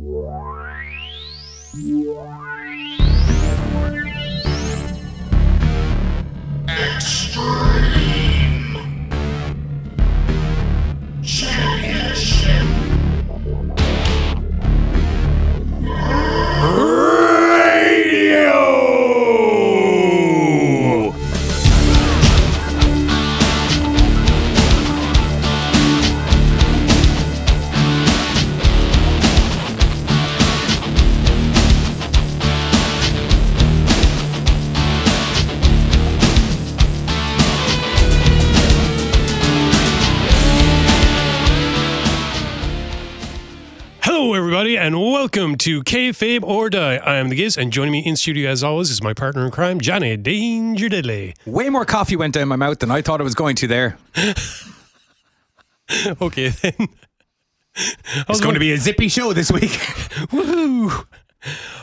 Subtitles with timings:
[0.00, 0.28] Radio!
[45.68, 46.96] To Kayfabe or Die.
[46.96, 49.50] I am the Giz, and joining me in studio, as always, is my partner in
[49.50, 51.34] crime, Johnny Danger Diddley.
[51.44, 53.98] Way more coffee went down my mouth than I thought it was going to there.
[56.20, 56.88] Okay, then.
[58.28, 59.70] It's going to be a zippy show this week.
[60.30, 61.06] Woohoo!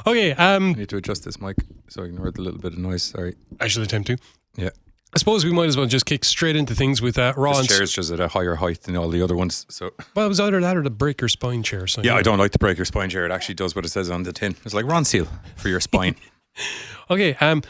[0.06, 2.74] Okay, um, I need to adjust this mic so I can hear the little bit
[2.74, 3.02] of noise.
[3.02, 3.34] Sorry.
[3.60, 4.18] I should attempt to.
[4.58, 4.70] Yeah.
[5.16, 7.52] I suppose we might as well just kick straight into things with uh, Raw.
[7.52, 9.66] This and- chair's just at a higher height than all the other ones.
[9.70, 11.88] So Well, it was either that or the breaker spine chair.
[11.88, 13.26] So yeah, I don't like the breaker spine chair.
[13.26, 14.56] It actually does what it says on the tin.
[14.66, 16.16] It's like Ronseal for your spine.
[17.08, 17.62] Okay, um,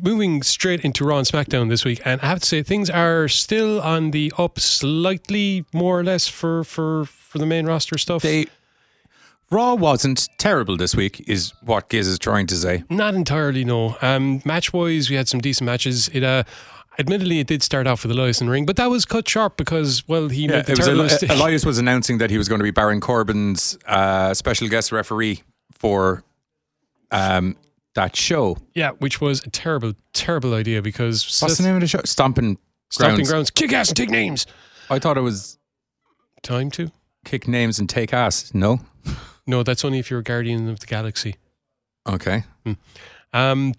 [0.00, 3.26] moving straight into Raw and SmackDown this week, and I have to say things are
[3.26, 8.22] still on the up slightly, more or less for for for the main roster stuff.
[8.22, 8.46] they
[9.52, 12.84] Raw wasn't terrible this week, is what Giz is trying to say.
[12.90, 13.96] Not entirely, no.
[14.02, 16.08] Um, match wise, we had some decent matches.
[16.08, 16.44] It uh,
[16.98, 19.56] admittedly it did start off with Elias in the ring, but that was cut short
[19.56, 22.38] because well he Yeah, made the it was terrible Eli- Elias was announcing that he
[22.38, 25.42] was going to be Baron Corbin's uh, special guest referee
[25.72, 26.24] for
[27.10, 27.56] um,
[27.94, 28.56] that show.
[28.74, 32.00] yeah, which was a terrible, terrible idea because What's the name of the show?
[32.04, 32.56] Stomping
[32.90, 33.30] Stomping Grounds.
[33.30, 34.46] grounds, kick ass and take names.
[34.90, 35.58] I thought it was
[36.42, 36.90] Time to?
[37.24, 38.52] kick names and take ass.
[38.54, 38.80] No.
[39.46, 41.36] No, that's only if you're a guardian of the galaxy.
[42.08, 42.44] Okay.
[43.32, 43.74] Um,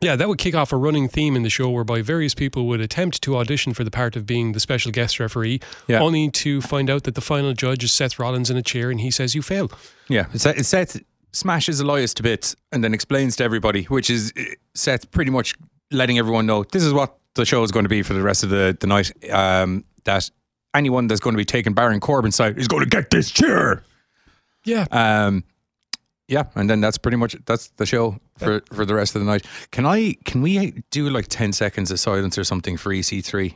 [0.00, 2.80] yeah, that would kick off a running theme in the show whereby various people would
[2.80, 6.00] attempt to audition for the part of being the special guest referee, Yeah.
[6.00, 9.00] only to find out that the final judge is Seth Rollins in a chair and
[9.00, 9.70] he says you fail.
[10.08, 10.26] Yeah.
[10.34, 11.00] It's Seth
[11.32, 14.42] smashes Elias to bits and then explains to everybody, which is uh,
[14.74, 15.54] Seth pretty much
[15.90, 18.44] letting everyone know this is what the show is going to be for the rest
[18.44, 19.10] of the, the night.
[19.32, 20.30] Um, that
[20.74, 23.82] anyone that's going to be taking Baron Corbin's side is going to get this chair.
[24.64, 24.86] Yeah.
[24.90, 25.44] Um,
[26.28, 29.26] yeah, and then that's pretty much that's the show for for the rest of the
[29.30, 29.44] night.
[29.72, 33.54] Can I can we do like ten seconds of silence or something for EC3?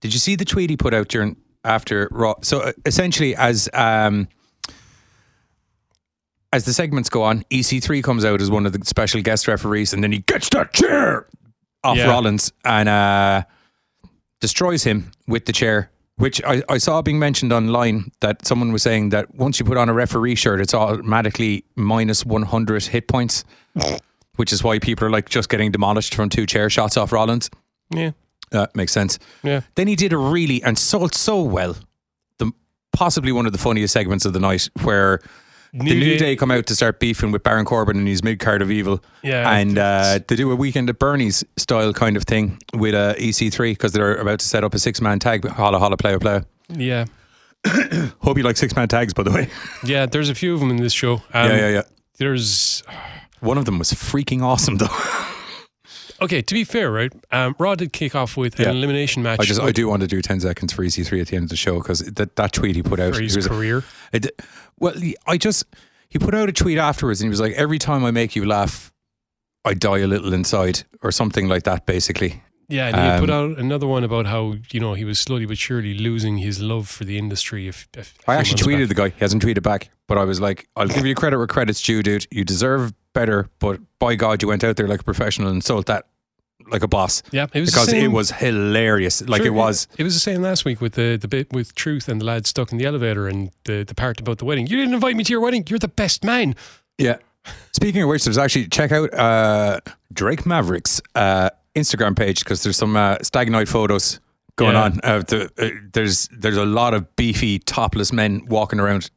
[0.00, 2.34] Did you see the tweet he put out during after Raw?
[2.42, 4.28] So uh, essentially, as um,
[6.52, 9.92] as the segments go on, EC3 comes out as one of the special guest referees,
[9.92, 11.26] and then he gets that chair
[11.84, 12.08] off Yeah.
[12.08, 13.42] Rollins and uh,
[14.40, 15.90] destroys him with the chair.
[16.20, 19.78] Which I, I saw being mentioned online that someone was saying that once you put
[19.78, 23.42] on a referee shirt, it's automatically minus 100 hit points,
[24.36, 27.48] which is why people are like just getting demolished from two chair shots off Rollins.
[27.90, 28.10] Yeah.
[28.50, 29.18] That makes sense.
[29.42, 29.62] Yeah.
[29.76, 31.76] Then he did a really and sold so well.
[32.38, 32.52] The
[32.92, 35.20] possibly one of the funniest segments of the night where
[35.72, 38.22] the New New Day- Day come out to start beefing with Baron Corbin and his
[38.24, 39.02] mid card of evil.
[39.22, 43.14] Yeah, And uh, they do a weekend at Bernie's style kind of thing with uh,
[43.14, 45.46] EC3 because they're about to set up a six man tag.
[45.46, 46.44] Holla, holla, player, player.
[46.68, 47.04] Yeah.
[48.20, 49.48] Hope you like six man tags, by the way.
[49.84, 51.14] Yeah, there's a few of them in this show.
[51.34, 51.82] Um, yeah, yeah, yeah.
[52.18, 52.82] There's
[53.40, 54.86] One of them was freaking awesome, though.
[56.20, 56.42] okay.
[56.42, 57.12] To be fair, right?
[57.30, 58.70] Um, Raw did kick off with Yeah.
[58.70, 59.40] an elimination match.
[59.40, 61.50] I just, I do want to do 10 seconds for EC3 at the end of
[61.50, 63.14] the show because that, that tweet he put out.
[63.14, 63.84] for his was- career.
[64.12, 64.26] It,
[64.78, 64.94] well,
[65.26, 65.64] I just
[66.08, 68.44] he put out a tweet afterwards, and he was like, "Every time I make you
[68.44, 68.92] laugh,
[69.64, 71.86] I die a little inside," or something like that.
[71.86, 75.18] Basically, Yeah, and he put Um, out another one about how you know he was
[75.18, 77.68] slowly but surely losing his love for the industry.
[77.68, 79.08] If, if I actually tweeted the guy.
[79.10, 82.02] He hasn't tweeted back, but I was like, "I'll give you credit where credit's due,
[82.02, 82.26] dude.
[82.30, 85.86] You deserve better." But by God, you went out there like a professional and sold
[85.86, 86.06] that
[86.70, 89.20] like a boss Yeah, it was because it was hilarious.
[89.28, 89.88] Like Sure, it was.
[89.98, 92.46] It was the same last week with the the bit with Truth and the lad
[92.46, 94.66] stuck in the elevator and the the part about the wedding.
[94.66, 95.64] You didn't invite me to your wedding.
[95.68, 96.54] You're the best man.
[96.98, 97.16] Yeah.
[97.72, 99.80] Speaking of which, there's actually check out uh,
[100.12, 104.20] Drake Maverick's uh, Instagram page because there's some uh, stag night photos
[104.56, 104.82] going Yeah.
[104.82, 105.00] on.
[105.02, 109.10] Uh, the, uh, there's there's a lot of beefy topless men walking around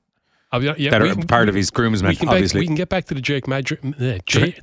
[0.54, 2.10] I'll yeah, that we- are part of we- his groomsmen.
[2.10, 3.80] we can back, obviously, we can get back to the Jake Madrick.
[4.00, 4.62] Uh, Jake,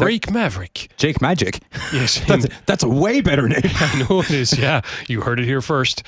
[0.00, 0.90] Drake Maverick.
[0.96, 1.60] Jake Magic.
[1.92, 3.60] Yes, That's that's a way better name.
[3.64, 4.58] I know it is.
[4.58, 6.02] Yeah, you heard it here first.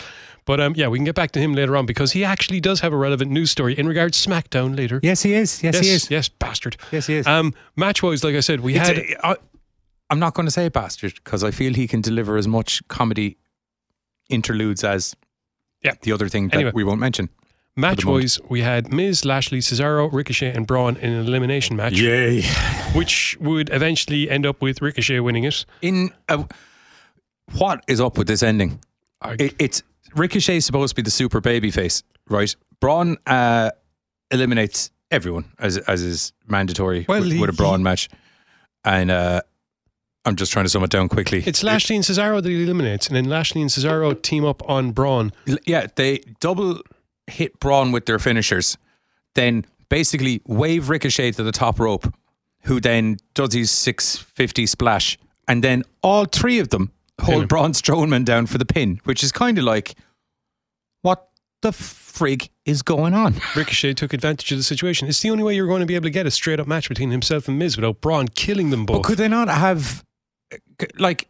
[0.45, 2.79] But um, yeah, we can get back to him later on because he actually does
[2.81, 5.01] have a relevant news story in regards to SmackDown later.
[5.03, 5.61] yes, he is.
[5.63, 6.09] Yes, he is.
[6.09, 6.77] Yes, bastard.
[6.93, 7.27] Yes, he is.
[7.27, 9.37] Um, match wise, like I said, we It's had a- I,
[10.09, 13.39] I'm not going to say bastard because I feel he can deliver as much comedy
[14.29, 15.17] interludes as
[15.83, 15.95] Yeah.
[16.03, 16.73] the other thing that Anyway.
[16.75, 17.29] we won't mention.
[17.79, 18.23] Match moment.
[18.25, 22.43] wise, we had Miz, Lashley, Cesaro, Ricochet, and Braun in an elimination match, Yay.
[22.95, 25.67] which would eventually end up with Ricochet winning it.
[25.83, 26.47] In a,
[27.53, 28.81] what is up with this ending?
[29.21, 29.83] I- It, it's
[30.15, 32.55] Ricochet is supposed to be the super baby face, right?
[32.81, 33.71] Braun uh,
[34.31, 38.09] eliminates everyone as as is mandatory Well, with, he- with a Braun match,
[38.85, 39.43] and uh,
[40.25, 41.43] I'm just trying to sum it down quickly.
[41.47, 44.93] It's Lashley and Cesaro that he eliminates, and then Lashley and Cesaro team up on
[44.93, 45.33] Braun.
[45.67, 46.81] yeah, they double
[47.27, 48.77] hit Braun with their finishers,
[49.35, 52.13] then basically wave Ricochet to the top rope,
[52.63, 55.19] who then does his 650 splash,
[55.49, 56.91] and then all three of them
[57.21, 57.49] hold him.
[57.49, 59.95] Braun Strowman down for the pin, which is kind of like,
[61.03, 61.29] what
[61.63, 63.35] the frig is going on?
[63.57, 65.09] Ricochet took advantage of the situation.
[65.09, 66.89] It's the only way you're going to be able to get a straight up match
[66.89, 68.99] between himself and Miz without Braun killing them both.
[68.99, 70.05] But could they not have,
[70.53, 71.29] uh, like,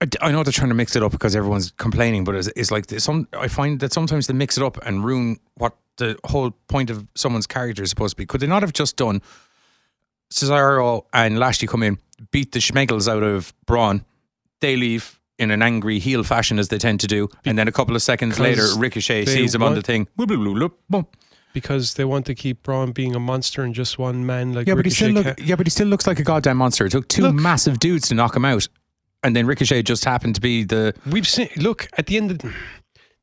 [0.00, 2.70] I- I know they're trying to mix it up because everyone's complaining, but it's, it's
[2.70, 3.26] like some.
[3.38, 7.06] I find that sometimes they mix it up and ruin what the whole point of
[7.14, 8.26] someone's character is supposed to be.
[8.26, 9.22] Could they not have just done
[10.32, 11.98] Cesaro and Lashley come in,
[12.30, 14.04] beat the schmeggles out of Braun,
[14.60, 17.72] they leave in an angry heel fashion as they tend to do, and then a
[17.72, 20.08] couple of seconds later, Ricochet sees him on the thing.
[21.52, 24.74] Because they want to keep Braun being a monster and just one man like Yeah,
[24.74, 26.84] but he still look, yeah, but he still looks like a goddamn monster.
[26.84, 27.34] It took two Look.
[27.34, 28.68] massive dudes to knock him out,
[29.22, 30.94] and then Ricochet just happened to be the.
[31.06, 31.48] We've seen.
[31.56, 32.54] Look at the end of.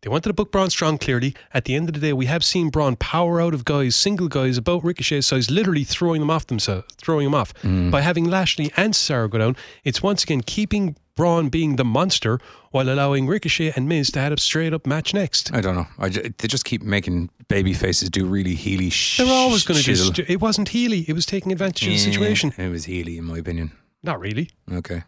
[0.02, 0.98] They wanted to book Braun strong.
[0.98, 3.96] Clearly, at the end of the day, we have seen Braun power out of guys,
[3.96, 7.90] single guys about Ricochet's size, literally throwing them off themselves, throwing them off Mm.
[7.90, 9.56] by having Lashley and Cesaro go down.
[9.86, 12.40] It's once again keeping Braun being the monster
[12.72, 15.54] while allowing Ricochet and Miz to have a straight up match next.
[15.54, 15.88] I don't know.
[15.98, 19.86] I they just keep making baby faces do really heely sh- They're always going to
[19.86, 19.96] do.
[19.96, 21.08] stu- It wasn't heely.
[21.08, 22.52] It was taking advantage of the situation.
[22.58, 23.72] It was heely, in my opinion.
[24.02, 24.50] Not really.
[24.70, 25.04] Okay,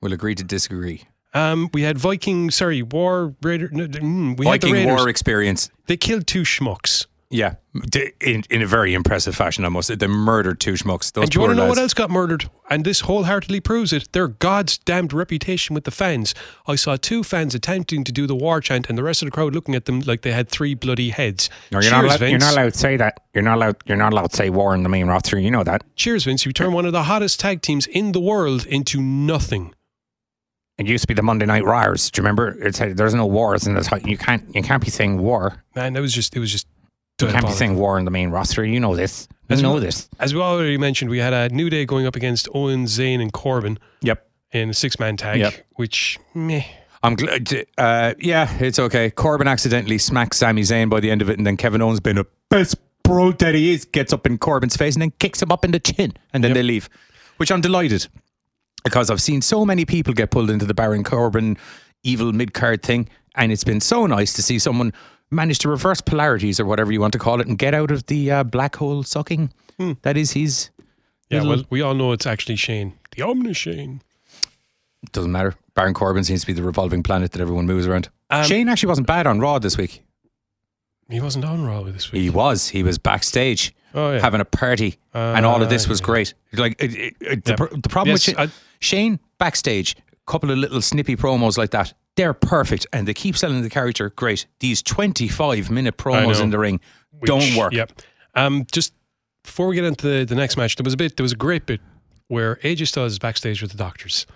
[0.00, 1.02] we'll agree to disagree.
[1.34, 2.50] Um, we had Viking.
[2.50, 3.68] Sorry, War Raider.
[3.70, 4.96] No, mm, we had the Viking Raiders.
[4.96, 5.70] War experience.
[5.86, 7.06] They killed two schmucks.
[7.28, 7.56] Yeah,
[7.90, 9.64] d- in, in a very impressive fashion.
[9.64, 11.12] I must say, they murdered two schmucks.
[11.12, 11.76] Those And do you poor want to know lads.
[11.76, 12.48] what else got murdered?
[12.70, 14.12] And this wholeheartedly proves it.
[14.12, 16.36] Their God's damned reputation with the fans.
[16.68, 19.32] I saw two fans attempting to do the war chant, and the rest of the
[19.32, 21.50] crowd looking at them like they had three bloody heads.
[21.72, 23.20] No, you're not, Cheers, allowed, you're not allowed to say that.
[23.34, 23.76] You're not allowed.
[23.86, 25.36] You're not allowed to say war in the main roster.
[25.36, 25.82] You know that.
[25.96, 26.46] Cheers, Vince.
[26.46, 29.74] You turned one of the hottest tag teams in the world into nothing.
[30.78, 32.10] It used to be the Monday Night Raws.
[32.10, 32.48] Do you remember?
[32.60, 34.44] It's there's no wars in ti- You can't.
[34.54, 35.62] You can't be saying war.
[35.74, 36.36] Man, that was just.
[36.36, 36.66] It was just.
[37.20, 38.62] You can't be saying war in the main roster.
[38.62, 39.26] You know this.
[39.48, 40.08] You As know well- this.
[40.18, 43.32] As we already mentioned, we had a New Day going up against Owen, Zane, and
[43.32, 44.26] Corbin Yep.
[44.52, 45.54] in a six-man tag, Yep.
[45.76, 46.62] which meh.
[47.02, 47.64] I'm glad.
[47.78, 49.08] Uh, yeah, it's okay.
[49.10, 52.18] Corbin accidentally smacks Sami Zayn by the end of it, and then Kevin Owens, being
[52.18, 55.50] a best bro that he is, gets up in Corbin's face and then kicks him
[55.50, 56.54] up in the chin, and then Yep.
[56.56, 56.90] they leave.
[57.38, 58.08] Which I'm delighted
[58.86, 61.58] because I've seen so many people get pulled into the Baron Corbin
[62.04, 64.92] evil mid card thing, and it's been so nice to see someone
[65.30, 68.06] manage to reverse polarities or whatever you want to call it, and get out of
[68.06, 69.52] the uh, black hole sucking.
[70.02, 70.70] That is his.
[71.28, 74.00] Yeah, well, we all know it's actually Shane, the Omni Shane.
[75.12, 75.54] Doesn't matter.
[75.74, 78.08] Baron Corbin seems to be the revolving planet that everyone moves around.
[78.30, 80.02] Um, Shane actually wasn't bad on Raw this week.
[81.08, 82.22] He wasn't on Raw this week.
[82.22, 82.68] He was.
[82.68, 84.20] He was backstage Oh, yeah.
[84.20, 86.34] having a party, and all of this was Uh, great.
[86.52, 87.56] Like it, it, it- the, Yeah.
[87.56, 91.56] pr- the problem Yes, with Shane, I- Shane backstage, a couple of little snippy promos
[91.56, 91.94] like that.
[92.16, 94.10] They're perfect, and they keep selling the character.
[94.10, 94.46] Great.
[94.60, 96.80] These twenty-five minute promos in the ring
[97.10, 97.72] Which- don't work.
[97.72, 97.92] Yep.
[98.34, 98.92] Um, just
[99.44, 101.36] before we get into the, the next match, there was a bit, there was a
[101.36, 101.80] great bit
[102.28, 104.26] where AJ Styles is backstage with the doctors.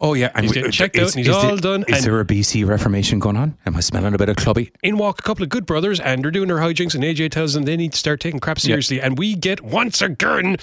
[0.00, 2.04] Oh yeah, and He's getting uh, checked out and he's there- all done, Is and-
[2.06, 3.56] there a BC reformation going on?
[3.64, 4.72] Am I smelling a bit of clubby?
[4.82, 7.54] In walk a couple of good brothers, and they're doing their hijinks, and AJ tells
[7.54, 9.00] them they need to start taking crap seriously.
[9.00, 10.56] And we get once again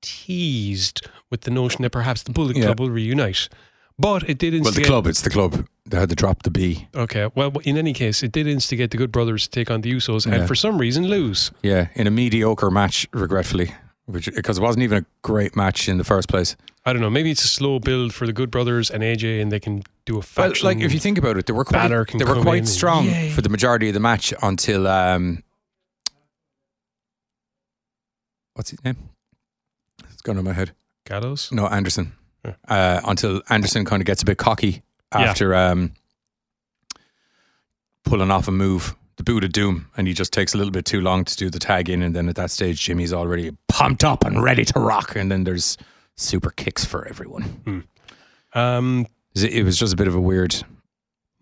[0.00, 2.64] teased with the notion that perhaps the Bullet Yeah.
[2.66, 3.48] Club will reunite.
[3.98, 5.06] But it did Well, the club.
[5.06, 5.66] It's the club.
[5.86, 6.88] They had to drop the B.
[6.94, 7.28] Okay.
[7.34, 10.26] Well, in any case, it did instigate the Good Brothers to take on the Usos,
[10.26, 10.36] Yeah.
[10.36, 11.50] and for some reason lose.
[11.62, 13.74] Yeah, in a mediocre match, regretfully,
[14.06, 16.56] which because it wasn't even a great match in the first place.
[16.84, 17.10] I don't know.
[17.10, 20.14] Maybe it's a slow build for the Good Brothers and AJ, and they can do
[20.14, 20.66] a Well, faction.
[20.66, 23.30] like if you think about it, they were quite they were quite strong Yay.
[23.30, 25.42] for the majority of the match until um,
[28.54, 28.96] what's his name?
[30.10, 30.72] It's gone on my head.
[31.06, 31.50] Gallows.
[31.52, 32.12] No, Anderson.
[32.44, 32.54] Yeah.
[32.68, 34.82] Uh, until Anderson kind of gets a bit cocky
[35.14, 35.20] Yeah.
[35.20, 35.92] after um,
[38.04, 40.84] pulling off a move, the boot of doom, and he just takes a little bit
[40.84, 44.04] too long to do the tag in, and then at that stage, Jimmy's already pumped
[44.04, 45.76] up and ready to rock, and then there's
[46.16, 47.84] super kicks for everyone.
[48.54, 50.56] Um, It it was just a bit of a weird.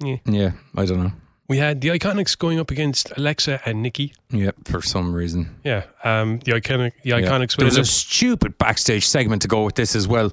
[0.03, 0.17] Yeah.
[0.25, 1.12] Yeah, I don't know.
[1.49, 4.12] we had the Iconics going up against Alexa and Nikki.
[4.31, 5.57] Yeah, for some reason.
[5.65, 5.83] Yeah.
[6.05, 7.21] Um, the Iconic, the Yeah.
[7.21, 7.57] Iconics.
[7.57, 10.31] There was a stupid backstage segment to go with this as well.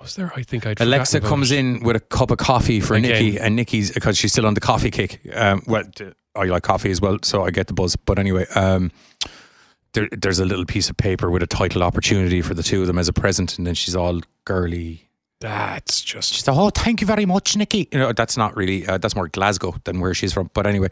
[0.00, 0.32] Was there?
[0.36, 0.80] I think I'd.
[0.80, 1.58] Alexa comes it.
[1.58, 3.10] in with a cup of coffee for Again.
[3.12, 5.20] Nikki, and Nikki's because she's still on the coffee kick.
[5.34, 7.96] Um, well, t- I like coffee as well, so I get the buzz.
[7.96, 8.90] But anyway, um,
[9.92, 12.86] there, there's a little piece of paper with a title opportunity for the two of
[12.86, 15.08] them as a present, and then she's all girly.
[15.40, 18.86] That's just She's like, "Oh, thank you very much, Nikki." You know, that's not really.
[18.86, 20.50] Uh, that's more Glasgow than where she's from.
[20.52, 20.88] But anyway,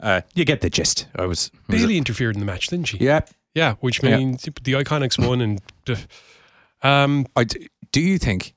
[0.00, 1.06] uh, you get the gist.
[1.16, 2.98] I was, was Bayley interfered in the match, didn't she?
[2.98, 3.20] yeah.
[3.54, 4.16] Yeah, which Yeah.
[4.16, 8.54] means the Iconics won, and uh, um, I d do you think?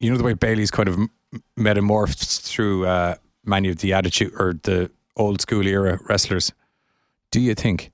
[0.00, 1.10] You know the way Bayley's kind of m-
[1.56, 6.52] metamorphs through uh, many of the attitude or the old school era wrestlers.
[7.30, 7.90] Do you think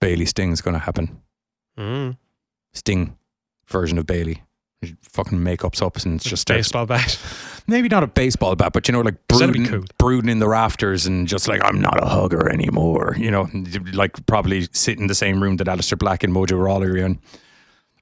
[0.00, 1.20] Bayley Sting is going to happen?
[1.78, 2.16] mm,
[2.72, 3.16] Sting
[3.66, 4.42] version of Bayley.
[5.02, 7.18] Fucking makeups up and just starts baseball bat.
[7.66, 9.84] maybe not a baseball bat, but you know, like brooding, cool.
[9.96, 13.14] brooding in the rafters and just like I'm not a hugger anymore.
[13.18, 13.48] You know,
[13.94, 17.18] like probably sit in the same room that Aleister Black and Mojo Rawley are in.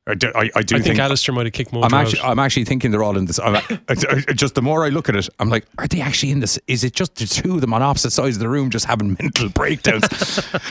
[0.05, 2.19] I do, I, I do I think, think Aleister might have kicked Mojo I'm actually
[2.21, 2.31] out.
[2.31, 3.39] I'm actually thinking they're all in this.
[3.39, 3.61] I-
[4.35, 6.59] just the more I look at it, I'm like, are they actually in this?
[6.67, 9.11] Is it just the two of them on opposite sides of the room just having
[9.21, 10.03] mental breakdowns?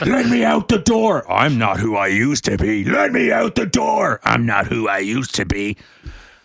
[0.06, 1.30] Let me out the door.
[1.32, 2.84] I'm not who I used to be.
[2.84, 4.20] Let me out the door.
[4.22, 5.78] I'm not who I used to be.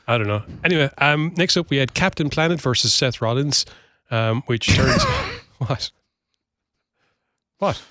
[0.07, 0.43] I don't know.
[0.63, 3.65] Anyway, um, next up we had Captain Planet versus Seth Rollins,
[4.11, 5.03] um, which turns
[5.57, 5.91] what?
[7.57, 7.81] What?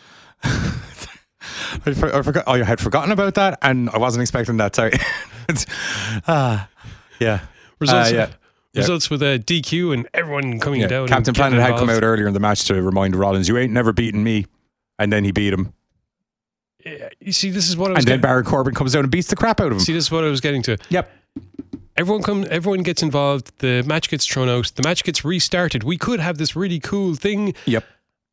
[1.87, 2.45] I, for, I forgot.
[2.49, 4.75] I had forgotten about that, and I wasn't expecting that.
[4.77, 4.93] Sorry.
[5.49, 5.67] It's-
[6.29, 6.69] Ah,
[7.21, 7.41] yeah.
[7.79, 8.29] Results, Uh, yeah.
[8.73, 8.81] Yeah.
[8.81, 10.87] results with a DQ and everyone coming Yeah.
[10.89, 11.09] down.
[11.09, 13.93] Captain Planet had come out earlier in the match to remind Rollins, "You ain't never
[13.93, 14.47] beaten me,"
[14.99, 15.73] and then he beat him.
[16.85, 18.21] Yeah, You see, this is what I was And then getting.
[18.23, 19.81] Baron Corbin comes down and beats the crap out of him.
[19.81, 20.77] See, this is what I was getting to.
[20.91, 21.11] Yep.
[21.97, 22.47] Everyone come.
[22.51, 23.51] Everyone gets involved.
[23.59, 24.71] The match gets thrown out.
[24.77, 25.83] The match gets restarted.
[25.83, 27.85] We could have this really cool thing, Yep.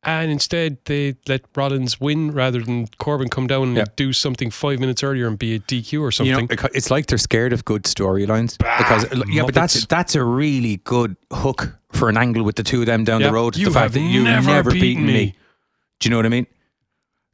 [0.06, 3.84] And instead they let Rollins win rather than Corbin come down and Yeah.
[3.96, 6.48] do something five minutes earlier and be a DQ or something.
[6.50, 10.22] You know, it's like they're scared of good storylines because yeah, but that's that's a
[10.24, 13.28] really good hook for an angle with the two of them down Yeah.
[13.28, 13.56] the road.
[13.56, 15.12] You the fact that you've never never, beaten beaten, me.
[15.12, 15.34] me.
[16.00, 16.46] Do you know what I mean?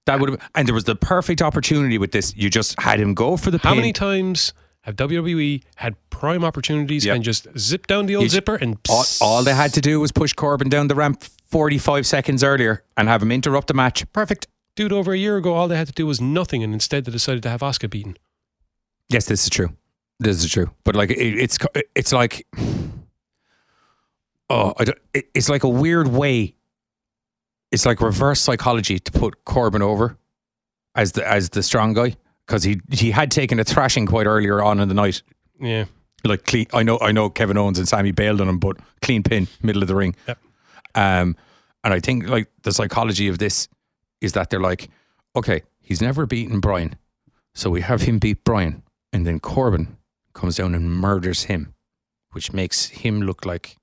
[0.07, 2.35] That would have, and there was the perfect opportunity with this.
[2.37, 3.79] You just had him go for the How pin.
[3.79, 7.15] many times have WWE had prime opportunities Yeah.
[7.15, 10.01] and just zip down the old You- zipper and all, all they had to do
[10.01, 14.11] was push Corbin down the ramp 45 seconds earlier and have him interrupt the match.
[14.13, 14.47] Perfect.
[14.77, 17.13] dude over a year ago all they had to do was nothing and instead they
[17.13, 18.17] decided to have Oscar beaten.
[19.09, 19.71] Yes, this is true.
[20.21, 20.71] This is true.
[20.85, 21.59] But like, it, it's
[21.95, 22.47] it's like,
[24.51, 24.75] oh,
[25.15, 26.55] it, it's like a weird way.
[27.73, 30.17] It's like reverse psychology to put Corbin over
[30.95, 32.17] as the as the strong guy
[32.47, 35.23] because he he had taken a thrashing quite earlier on in the night.
[35.61, 35.87] Yeah.
[36.25, 39.23] Like clean, I know I know Kevin Owens and Sami bailed on him, but clean
[39.23, 40.15] pin, middle of the ring.
[40.29, 40.39] Yep.
[40.95, 41.37] Um,
[41.85, 43.69] and I think like the psychology of this
[44.21, 44.91] is that they're like,
[45.35, 46.97] okay, he's never beaten Brian,
[47.55, 48.83] so we have him beat Brian,
[49.13, 49.97] and then Corbin
[50.35, 51.75] comes down and murders him,
[52.33, 53.77] which makes him look like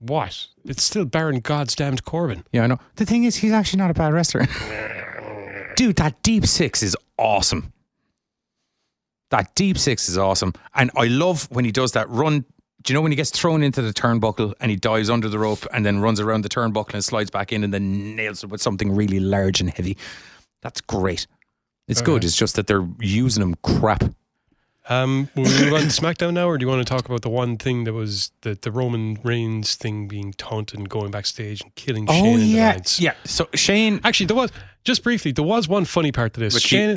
[0.00, 0.46] What?
[0.64, 2.44] It's still Baron Goddamned Corbin.
[2.52, 2.62] yeah.
[2.64, 2.78] I know.
[2.96, 4.46] The thing is, he's actually not a bad wrestler,
[5.76, 5.96] dude.
[5.96, 7.72] That deep six is awesome.
[9.30, 12.44] That deep six is awesome, and I love when he does that run.
[12.82, 15.38] Do you know when he gets thrown into the turnbuckle and he dives under the
[15.38, 18.50] rope and then runs around the turnbuckle and slides back in and then nails it
[18.50, 19.96] with something really large and heavy?
[20.62, 21.26] That's great.
[21.88, 22.22] It's good.
[22.22, 24.04] It's just that they're using him crap.
[24.88, 27.22] Um, will we move on to SmackDown now, or do you want to talk about
[27.22, 31.62] the one thing that was the, the Roman Reigns thing being taunted and going backstage
[31.62, 32.60] and killing Shane in the?
[32.60, 33.14] Oh, yeah.
[33.24, 34.50] So Shane, Actually, there was
[34.84, 36.58] just briefly there was one funny part to this.
[36.60, 36.96] Shane,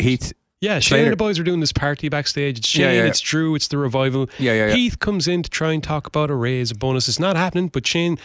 [0.62, 1.04] yeah, Shane Slater.
[1.04, 2.60] and the boys are doing this party backstage.
[2.60, 3.08] It's Shane, Yeah, yeah, yeah.
[3.08, 4.30] it's Drew, it's the revival.
[4.40, 4.74] Yeah, yeah, yeah.
[4.76, 7.08] Heath comes in to try and talk about a raise, a bonus.
[7.10, 8.18] It's not happening, but Shane.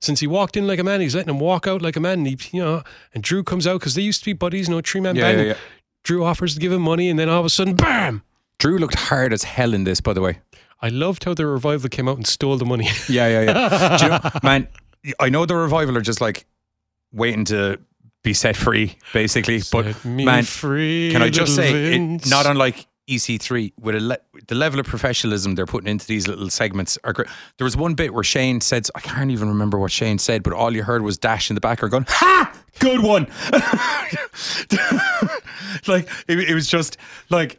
[0.00, 2.18] Since he walked in like a man, he's letting him walk out like a man.
[2.18, 2.82] And he, you know,
[3.14, 5.32] and Drew comes out because they used to be buddies, you know, three man Yeah,
[5.32, 5.46] band.
[5.46, 5.54] yeah.
[6.02, 8.22] Drew offers to give him money, and then all of a sudden, bam!
[8.58, 10.40] Drew looked hard as hell in this, by the way.
[10.80, 12.88] I loved how the revival came out and stole the money.
[13.08, 14.02] Yeah, yeah, yeah.
[14.02, 14.66] You know, man,
[15.20, 16.46] I know the revival are just like
[17.12, 17.78] waiting to
[18.22, 19.62] be set free, basically.
[19.72, 24.00] but Set me man, free, can I just say, it, not unlike EC3, with a
[24.00, 27.28] le- the level of professionalism they're putting into these little segments are great.
[27.58, 30.52] There was one bit where Shane said, I can't even remember what Shane said, but
[30.52, 33.26] all you heard was Dash in the background going, "Ha, good one."
[35.88, 36.96] like it, it was just
[37.28, 37.58] like.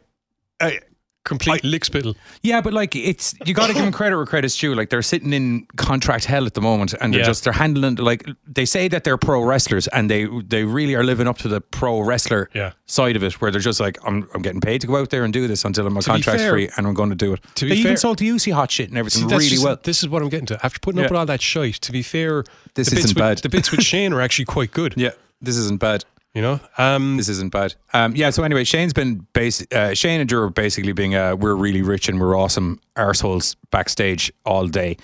[0.60, 0.78] I,
[1.24, 2.14] complete lick spittle.
[2.42, 4.74] yeah, but like it's you got to give them credit where credit's due.
[4.74, 7.26] Like they're sitting in contract hell at the moment, and they're Yeah.
[7.26, 11.04] just they're handling like they say that they're pro wrestlers, and they they really are
[11.04, 12.72] living up to the pro wrestler Yeah.
[12.86, 15.24] side of it, where they're just like I'm I'm getting paid to go out there
[15.24, 17.40] and do this until contract's fair- free, and I'm going to do it.
[17.56, 19.64] to be they fair- even sold the UC hot shit and everything See, really just-
[19.64, 19.78] well.
[19.82, 20.58] This is what I'm getting to.
[20.64, 23.38] After putting up with all that shite, to be fair, This isn't with, bad.
[23.38, 24.94] The bits with Shane are actually quite good.
[25.04, 26.04] Yeah, this isn't bad.
[26.34, 27.74] You know, um, This isn't bad.
[27.92, 28.30] Um, yeah.
[28.30, 31.80] So anyway, Shane's been basi- uh, Shane and Drew are basically being uh, we're really
[31.82, 34.96] rich and we're awesome arseholes backstage all day.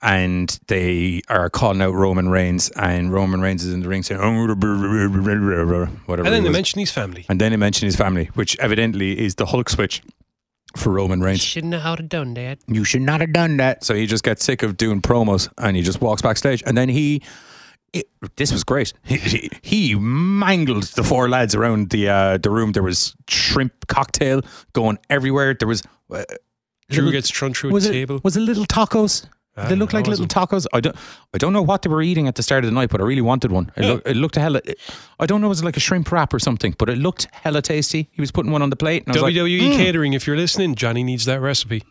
[0.00, 4.20] and they are calling out Roman Reigns, and Roman Reigns is in the ring saying,
[4.20, 4.46] "Oh,
[6.06, 6.28] whatever.
[6.28, 7.26] And then he they mention his family.
[7.28, 10.00] and then they mention his family, which evidently is the Hulk switch
[10.76, 11.38] for Roman Reigns.
[11.42, 12.58] You Shouldn't have have done that.
[12.68, 13.82] You should not have done that.
[13.84, 16.62] So he just gets sick of doing promos and he just walks backstage.
[16.66, 17.22] And then he,
[17.92, 18.92] it, this was great.
[19.02, 22.72] He, he, mangled the four lads around the uh, the room.
[22.72, 24.42] There was shrimp cocktail
[24.72, 25.54] going everywhere.
[25.54, 25.82] There was.
[26.10, 26.24] Uh,
[26.90, 28.20] Drew little- gets thrown through a it, table.
[28.24, 29.26] was it little tacos?
[29.58, 30.66] I they don't look like little tacos.
[30.72, 30.96] I don't.
[31.34, 33.04] I don't know what they were eating at the start of the night, but I
[33.04, 33.72] really wanted one.
[33.76, 34.62] It, look, it looked a hella.
[35.18, 35.48] I don't know.
[35.48, 36.74] Was it like a shrimp wrap or something?
[36.78, 38.08] But it looked hella tasty.
[38.12, 40.26] He was putting one on the plate, and I was like, WWE "Mm." Catering, if
[40.26, 41.82] you're listening, Johnny needs that recipe.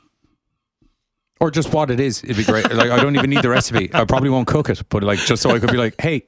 [1.40, 2.24] Or just what it is.
[2.24, 2.72] It'd be great.
[2.74, 3.90] like I don't even need the recipe.
[3.94, 6.26] I probably won't cook it, but like just so I could be like, hey,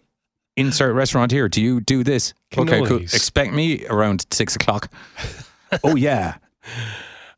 [0.56, 1.48] insert restaurant here.
[1.50, 2.34] Do you do this?
[2.58, 3.00] Okay, cool.
[3.00, 3.14] Cannolis.
[3.14, 4.92] Expect me around six o'clock.
[5.84, 6.36] oh yeah.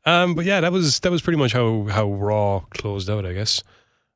[0.05, 3.33] Um, but yeah, that was that was pretty much how how Raw closed out, I
[3.33, 3.63] guess.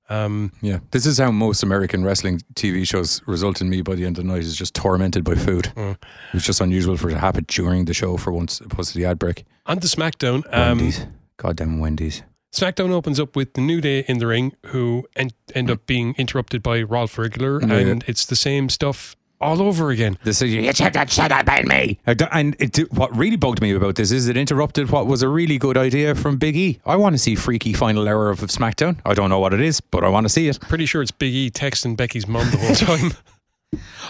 [0.08, 4.06] Um, Yeah, this is how most American wrestling TV shows result in me by the
[4.06, 5.72] end of the night is just tormented by food.
[5.76, 5.98] Mm.
[6.34, 9.06] It's just unusual for it to happen during the show for once opposed to the
[9.06, 9.46] ad break.
[9.66, 10.44] on to SmackDown.
[10.52, 11.06] Um, Wendy's,
[11.38, 12.22] goddamn Wendy's.
[12.56, 16.16] SmackDown opens up with the New Day in the ring, who en- end up being
[16.18, 17.76] interrupted by Rolf Riggler, Yeah.
[17.76, 20.18] and it's the same stuff all over again.
[20.24, 22.00] This is You should have shut up on me.
[22.08, 25.06] I don't- and it, did- what really bugged me about this is it interrupted what
[25.06, 26.80] was a really good idea from Big E.
[26.86, 29.00] I want to see freaky final hour of SmackDown.
[29.06, 30.58] I don't know what it is, but I want to see it.
[30.62, 33.12] Pretty sure it's Big E texting Becky's mom the whole time.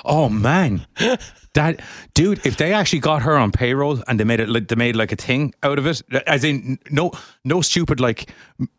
[0.03, 0.85] Oh man,
[1.55, 1.81] that
[2.13, 2.45] dude!
[2.45, 5.11] If they actually got her on payroll and they made it like they made like
[5.11, 7.11] a thing out of it, as in no
[7.43, 8.29] no stupid like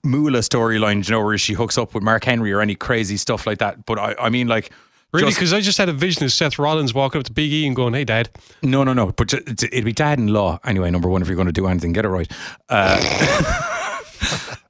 [0.03, 3.47] Moolah storyline, you know, where she hooks up with Mark Henry or any crazy stuff
[3.47, 3.85] like that.
[3.85, 4.71] But I, I mean, like
[5.13, 5.33] Really?
[5.33, 7.75] Because I just had a vision of Seth Rollins walking up to Big E and
[7.77, 8.29] going, "Hey, Dad."
[8.63, 9.13] no, no, no.
[9.13, 10.91] But it'd be dad-in-law anyway.
[10.91, 12.31] Number one, if you're going to do anything, get it right.
[12.69, 13.01] Uh,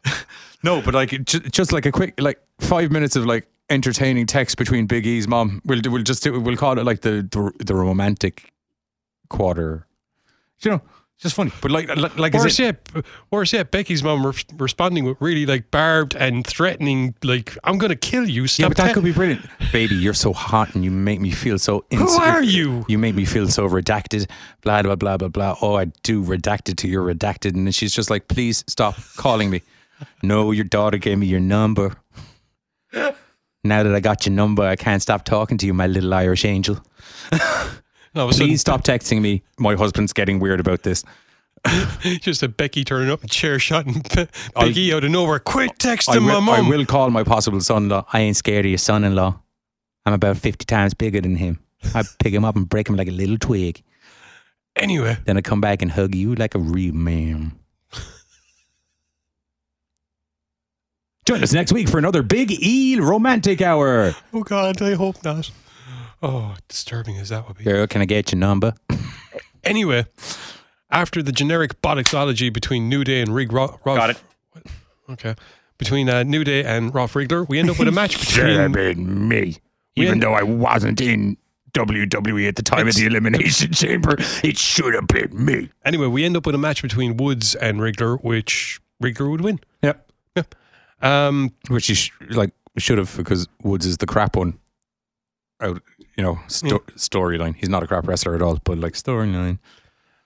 [0.63, 4.57] no, but like ju- just like a quick like five minutes of like entertaining text
[4.57, 5.61] between Big E's mom.
[5.65, 8.53] We'll we'll just we'll call it like the the, the romantic
[9.29, 9.87] quarter.
[10.61, 10.83] You know,
[11.19, 11.51] just funny.
[11.63, 12.63] But like like, like is Worse it,
[12.95, 17.79] yet, worse yet, Becky's mom re- responding with really like barbed and threatening, like, "I'm
[17.79, 19.47] going to kill you." yeah, but that te- could be brilliant.
[19.73, 21.85] Baby, you're so hot and you make me feel so.
[21.91, 22.85] Who are you?
[22.89, 24.29] You make me feel so redacted.
[24.63, 25.57] Blah blah blah blah blah.
[25.63, 29.49] Oh, I do redacted to you're redacted, and then she's just like, please stop calling
[29.51, 29.63] me.
[30.23, 31.97] No, your daughter gave me your number.
[33.69, 36.45] Now that I got your number, I can't stop talking to you, my little Irish
[36.45, 36.79] angel.
[37.33, 37.39] All
[38.25, 39.43] of a sudden, Please stop texting me.
[39.59, 41.05] My husband's getting weird about this.
[42.21, 45.39] just a Becky turning up and chair shotting Be- I'll- Big E out of nowhere.
[45.39, 46.67] Quit I texting my will, mom.
[46.67, 48.07] I will call my possible son-in-law.
[48.13, 49.39] I ain't scared of your son-in-law.
[50.07, 51.59] I'm about 50 times bigger than him.
[51.95, 53.83] I pick him up and break him like a little twig.
[54.77, 57.53] Anyway, Then I come back and hug you like a real man.
[61.27, 64.15] Join us next week for another Big E Romantic Hour.
[64.33, 65.51] oh God, I hope not.
[66.23, 67.65] Oh, disturbing as that would be.
[67.65, 68.75] Girl, can I get your number?
[69.65, 70.07] Anyway,
[70.93, 74.23] after the generic bollixology between New Day and Rig Ro- Rolf, Got it.
[75.11, 75.35] Okay,
[75.77, 78.71] between uh, New Day and Rolf Riggler, we end up with a match Should have
[78.71, 79.05] between.
[79.07, 79.57] been me.
[79.97, 81.37] We Even had- though I wasn't in
[81.73, 85.69] WWE at the time of the Elimination Chamber, it should have been me.
[85.85, 89.59] Anyway, we end up with a match between Woods and Riggler, which Riggler would win.
[89.83, 90.13] Yep.
[90.37, 90.55] Yep.
[91.03, 94.59] Um, Which you sh- like should have because Woods is the crap one.
[95.61, 95.83] Out,
[96.17, 97.55] you know, sto- storyline.
[97.57, 99.59] He's not a crap wrestler at all, but like storyline.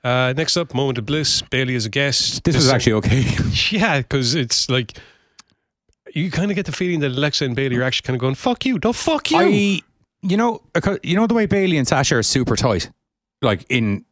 [0.04, 1.42] uh, next up, Moment of Bliss.
[1.42, 2.42] Bayley as a guest.
[2.44, 3.24] This was actually okay.
[3.70, 4.96] Yeah, because it's like
[6.14, 8.34] you kind of get the feeling that Alexa and Bayley are actually kind of going,
[8.34, 9.80] "Fuck you, don't fuck you." I,
[10.22, 10.62] you know,
[11.02, 12.90] you know the way Bayley and Sasha are super tight,
[13.42, 14.04] like in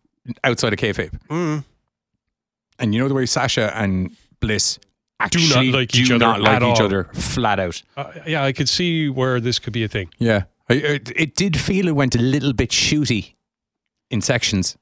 [0.44, 1.64] outside of kayfabe, Mm.
[2.78, 4.78] and you know the way Sasha and Bliss
[5.20, 6.86] actually like do each other not like each all.
[6.86, 7.82] other flat out.
[7.96, 10.10] Uh, yeah, I could see where this could be a thing.
[10.18, 13.34] Yeah, I, it, it did feel it went a little bit shooty
[14.10, 14.76] in sections.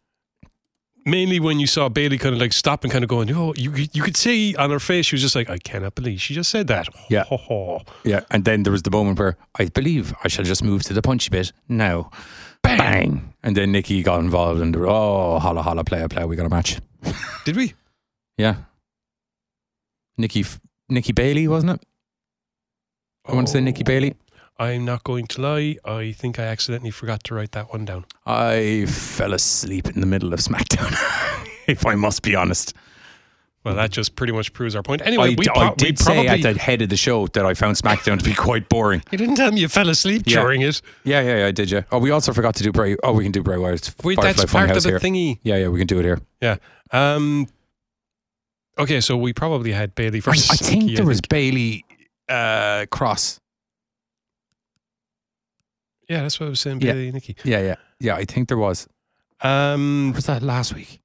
[1.08, 3.72] Mainly when you saw Bayley kind of like stop and kind of going, "Oh, you
[3.92, 6.50] you could see on her face she was just like, I cannot believe she just
[6.50, 7.24] said that." Yeah.
[8.04, 10.94] Yeah, and then there was the moment where I believe I shall just move to
[10.94, 12.10] the punchy bit now.
[12.62, 12.78] Bang.
[12.78, 13.34] Bang!
[13.44, 16.46] And then Nikki got involved, and they were, oh, holla, holla, player, player, we got
[16.46, 16.80] a match.
[17.44, 17.74] Did we?
[18.36, 18.56] Yeah.
[20.18, 20.44] Nikki,
[20.88, 21.82] Nikki Bayley, wasn't it?
[23.26, 23.86] I want to say Nikki Oh.
[23.86, 24.14] Bayley.
[24.58, 25.76] I'm not going to lie.
[25.84, 28.06] I think I accidentally forgot to write that one down.
[28.24, 30.92] I fell asleep in the middle of SmackDown,
[31.66, 32.72] if I must be honest.
[33.64, 35.02] Well, that just pretty much proves our point.
[35.04, 37.44] Anyway, I, we, pro- I we did say at the head of the show that
[37.44, 39.02] I found SmackDown to be quite boring.
[39.10, 40.40] you didn't tell me you fell asleep Yeah.
[40.40, 40.80] during it.
[41.04, 41.82] Yeah, yeah, yeah, I did, yeah.
[41.90, 42.96] Oh, we also forgot to do Bray.
[43.02, 45.00] Oh, we can do Bray Wait, Firefly that's part of the here.
[45.00, 45.40] thingy.
[45.42, 46.20] Yeah, yeah, we can do it here.
[46.40, 46.56] Yeah.
[46.92, 47.48] Um.
[48.78, 50.50] Okay, so we probably had Bayley I, versus.
[50.50, 51.84] I think Nikki, there was Bayley.
[52.28, 53.40] uh, cross.
[56.08, 56.92] Yeah, that's what I was saying, Yeah.
[56.92, 57.36] Billy Nicky.
[57.44, 58.14] Yeah, yeah, yeah.
[58.16, 58.86] I think there was.
[59.40, 61.00] Um, Was that last week?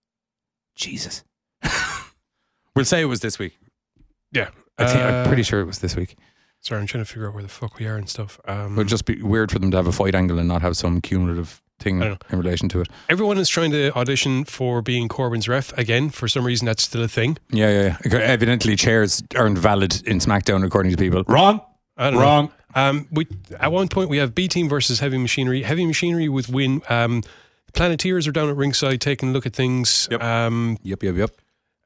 [0.75, 1.23] Jesus.
[2.75, 3.57] we'll say it was this week.
[4.31, 4.49] yeah.
[4.77, 6.15] I think, I'm Uh, pretty sure it was this week.
[6.61, 8.39] Sorry, I'm trying to figure out where the fuck we are and stuff.
[8.45, 10.61] Um, It would just be weird for them to have a fight angle and not
[10.61, 12.87] have some cumulative thing in relation to it.
[13.09, 16.09] everyone is trying to audition for being Corbin's ref again.
[16.09, 17.37] For some reason, that's still a thing.
[17.51, 18.17] Yeah, yeah, yeah.
[18.19, 21.23] Evidently, chairs aren't valid in SmackDown according to people.
[21.27, 21.61] Wrong.
[21.97, 22.21] I don't know.
[22.21, 22.51] Wrong.
[22.73, 23.27] Um, we
[23.59, 25.61] at one point we have B Team versus Heavy Machinery.
[25.63, 26.81] Heavy Machinery with win.
[26.89, 27.21] Um,
[27.73, 30.07] Planeteers are down at ringside taking a look at things.
[30.11, 30.21] Yep.
[30.21, 31.31] Um, Yep, yep, yep.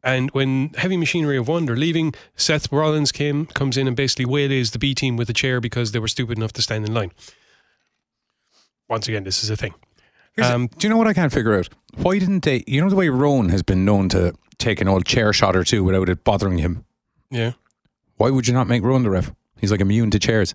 [0.04, 2.14] and when Heavy Machinery have won, they're leaving.
[2.36, 5.92] Seth Rollins came comes in and basically waylays the B Team with a chair because
[5.92, 7.12] they were stupid enough to stand in line.
[8.90, 9.74] Once again, this is a thing.
[10.41, 11.69] Um, do you know what I can't figure out?
[11.95, 12.63] Why didn't they?
[12.67, 15.63] You know the way Rowan has been known to take an old chair shot or
[15.63, 16.84] two without it bothering him.
[17.32, 17.54] Yeah.
[18.17, 19.32] Why would you not make Rowan the ref?
[19.60, 20.54] He's like immune to chairs.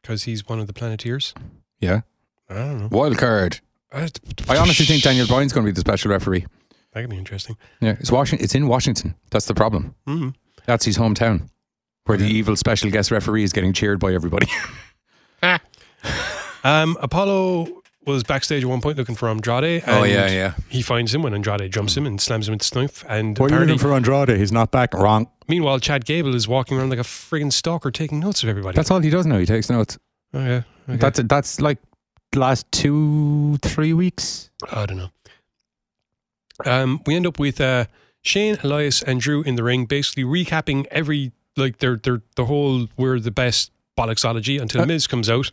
[0.00, 1.34] Because he's one of the Planeteers.
[1.80, 2.00] Yeah.
[2.48, 2.88] I don't know.
[2.90, 3.60] Wild card.
[3.92, 4.08] I
[4.48, 6.46] I honestly think Daniel Bryan's going to be the special referee.
[6.92, 7.56] That could be interesting.
[7.80, 8.44] Yeah, it's Washington.
[8.44, 9.14] It's in Washington.
[9.30, 9.94] That's the problem.
[10.06, 10.34] Mm.
[10.66, 11.48] That's his hometown,
[12.04, 14.46] where the evil special guest referee is getting cheered by everybody.
[16.64, 19.84] Um, Apollo was backstage at one point looking for Andrade.
[19.86, 20.54] Oh, yeah, yeah.
[20.68, 23.04] He finds him when Andrade jumps him and slams him with the knife.
[23.08, 24.30] And Why are you looking for Andrade?
[24.38, 24.92] He's not back.
[24.94, 25.28] Wrong.
[25.48, 28.74] meanwhile, Chad Gable is walking around like a friggin' stalker, taking notes of everybody.
[28.76, 29.38] That's all he does now.
[29.38, 29.98] He takes notes.
[30.34, 30.62] oh yeah.
[30.88, 30.96] Okay.
[30.98, 31.78] That's that's like
[32.34, 34.50] last two three weeks.
[34.72, 35.10] I don't know.
[36.64, 37.86] Um, we end up with uh,
[38.22, 42.88] Shane, Elias, and Drew in the ring, basically recapping every like their their the whole
[42.96, 45.50] we're the best bollocksology until Uh, Miz comes out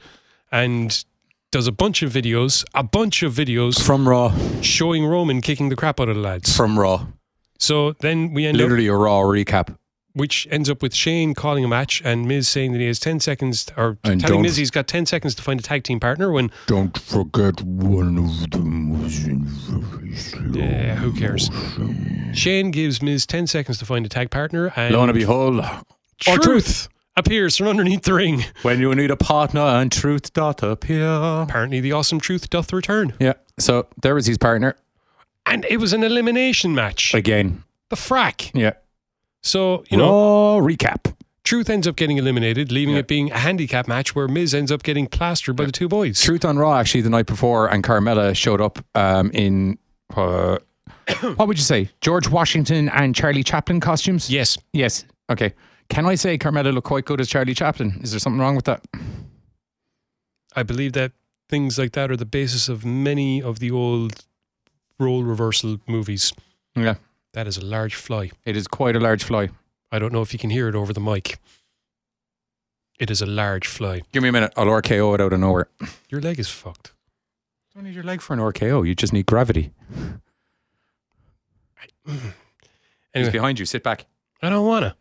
[0.51, 1.03] and
[1.51, 4.33] does a bunch of videos, a bunch of videos From Raw.
[4.61, 6.55] showing Roman kicking the crap out of the lads.
[6.55, 7.07] From Raw.
[7.57, 9.75] So then we end up, Literally a Raw recap.
[10.13, 13.19] which ends up with Shane calling a match and Miz saying that he has ten
[13.19, 16.31] seconds, or And telling Miz he's got ten seconds to find a tag team partner.
[16.31, 20.51] When Don't forget one of them was in very slow.
[20.53, 21.49] yeah, who cares?
[22.33, 25.65] Shane gives Miz ten seconds to find a tag partner, and Lo and behold,
[26.19, 28.43] truth, appears from underneath the ring.
[28.61, 31.05] when you need a partner and truth doth appear.
[31.07, 33.33] Apparently, the awesome truth doth return, Yeah.
[33.57, 34.75] So there was his partner
[35.45, 37.13] and it was an elimination match.
[37.13, 37.63] again.
[37.89, 38.51] the frack.
[38.53, 38.73] Yeah.
[39.43, 41.13] So you know, recap.
[41.43, 42.99] Truth ends up getting eliminated, leaving Yeah.
[42.99, 46.21] it being a handicap match where Miz ends up getting plastered by the two boys.
[46.21, 49.77] Truth on Raw actually the night before, and Carmella showed up um, in
[50.15, 50.59] uh,
[51.35, 54.29] what would you say, George Washington and Charlie Chaplin costumes?
[54.29, 55.05] Yes, Yes.
[55.31, 55.53] Okay.
[55.89, 57.99] Can I say Carmella looked quite good as Charlie Chaplin?
[58.01, 58.85] Is there something wrong with that?
[60.55, 61.11] I believe that
[61.49, 64.25] things like that are the basis of many of the old
[64.99, 66.31] role reversal movies.
[66.75, 66.95] Yeah.
[67.33, 68.31] That is a large fly.
[68.45, 69.49] It is quite a large fly.
[69.91, 71.39] I don't know if you can hear it over the mic.
[72.99, 74.01] It is a large fly.
[74.11, 74.53] Give me a minute.
[74.57, 75.69] I'll RKO it out of nowhere.
[76.09, 76.91] Your leg is fucked.
[77.69, 78.85] You don't need your leg for an RKO.
[78.85, 79.71] You just need gravity.
[79.95, 80.19] Mm.
[82.05, 82.21] He's
[83.13, 83.65] Anyway, behind you.
[83.65, 84.05] Sit back.
[84.41, 84.95] I don't wanna.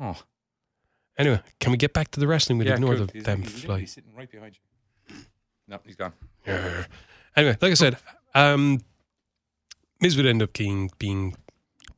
[0.00, 0.16] Oh.
[1.18, 2.58] Anyway, can we get back to the wrestling?
[2.58, 3.60] We'll ignore the damn he's fly.
[3.60, 4.56] literally sitting right behind
[5.10, 5.16] you.
[5.68, 6.12] No, he's gone.
[6.46, 6.84] Yeah.
[7.36, 7.96] Anyway, like I said,
[8.34, 8.80] um,
[10.00, 11.34] Miz would end up being being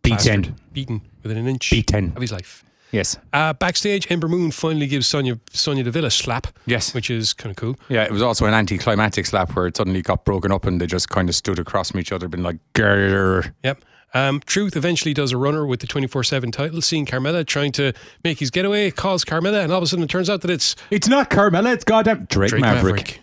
[0.04, 2.14] plastered, beaten within an inch B10.
[2.14, 2.62] of his life.
[2.92, 3.18] Yes.
[3.32, 6.94] Uh, backstage, Ember Moon finally gives Sonya Sonya Deville a slap, Yes.
[6.94, 7.74] which is kind of cool.
[7.88, 10.86] Yeah, it was also an anticlimactic slap where it suddenly got broken up and they
[10.86, 13.52] just kind of stood across from each other, been like, Grr.
[13.64, 13.84] Yep.
[14.16, 17.92] Um, Truth eventually does a runner with the 24 7 title, seeing Carmella trying to
[18.24, 20.74] make his getaway, calls Carmella, and all of a sudden it turns out that it's
[20.90, 22.94] It's not Carmella, it's goddamn Drake, Drake Maverick.
[22.94, 23.20] Maverick.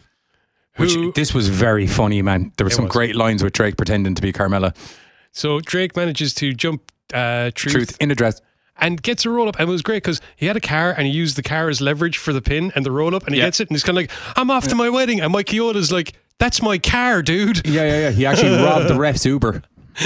[0.77, 2.51] Which Who- this was very funny, man.
[2.57, 2.91] There were some was.
[2.91, 4.75] great lines with Drake pretending to be Carmella.
[5.31, 8.41] So Drake manages to jump uh, Truth, Truth in a dress.
[8.77, 9.55] and gets a roll up.
[9.59, 11.79] And it was great because he had a car and he used the car as
[11.81, 13.47] leverage for the pin and the roll up, and he Yeah.
[13.47, 15.21] gets it, and he's kind of like, I'm off to my wedding.
[15.21, 17.67] And Mike Chioda's like, That's my car, dude.
[17.67, 18.11] Yeah, yeah, yeah.
[18.11, 19.61] He actually robbed the ref's Uber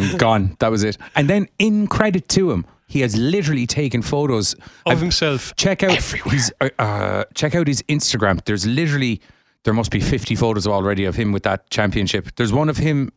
[0.00, 0.56] and gone.
[0.60, 0.96] That was it.
[1.14, 4.54] And then, in credit to him, he has literally taken photos
[4.86, 5.54] Of himself.
[5.56, 6.32] check out Everywhere.
[6.34, 8.44] his uh, uh, check out his Instagram.
[8.44, 9.20] There's literally
[9.64, 12.28] there must be 50 photos already of him with that championship.
[12.36, 13.10] There's one of him,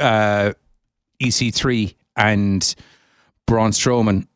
[0.00, 0.52] uh,
[1.22, 2.74] EC3 and
[3.46, 4.26] Braun Strowman.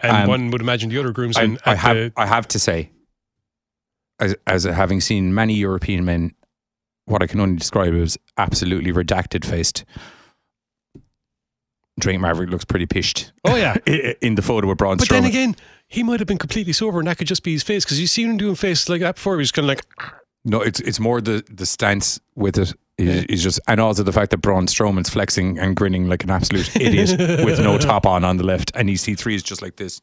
[0.00, 2.58] And Um, one would imagine the other groomsmen I, I have the, I have to
[2.58, 2.90] say,
[4.20, 6.34] as, as having seen many European men,
[7.06, 9.84] what I can only describe as absolutely redacted faced.
[11.98, 13.74] Drake Maverick looks pretty pished Oh, yeah.
[14.20, 15.10] in the photo with Braun But Strowman.
[15.10, 15.56] then again,
[15.88, 18.06] he might have been completely sober and that could just be his face because you
[18.06, 19.38] see him doing faces like that before.
[19.38, 19.82] He's kind of like,
[20.44, 24.12] No, it's it's more the the stance with it He's, he's just, and also the
[24.12, 27.10] fact that Braun Strowman's flexing and grinning like an absolute idiot
[27.44, 30.00] with no top on on the left, and EC3 is just like this,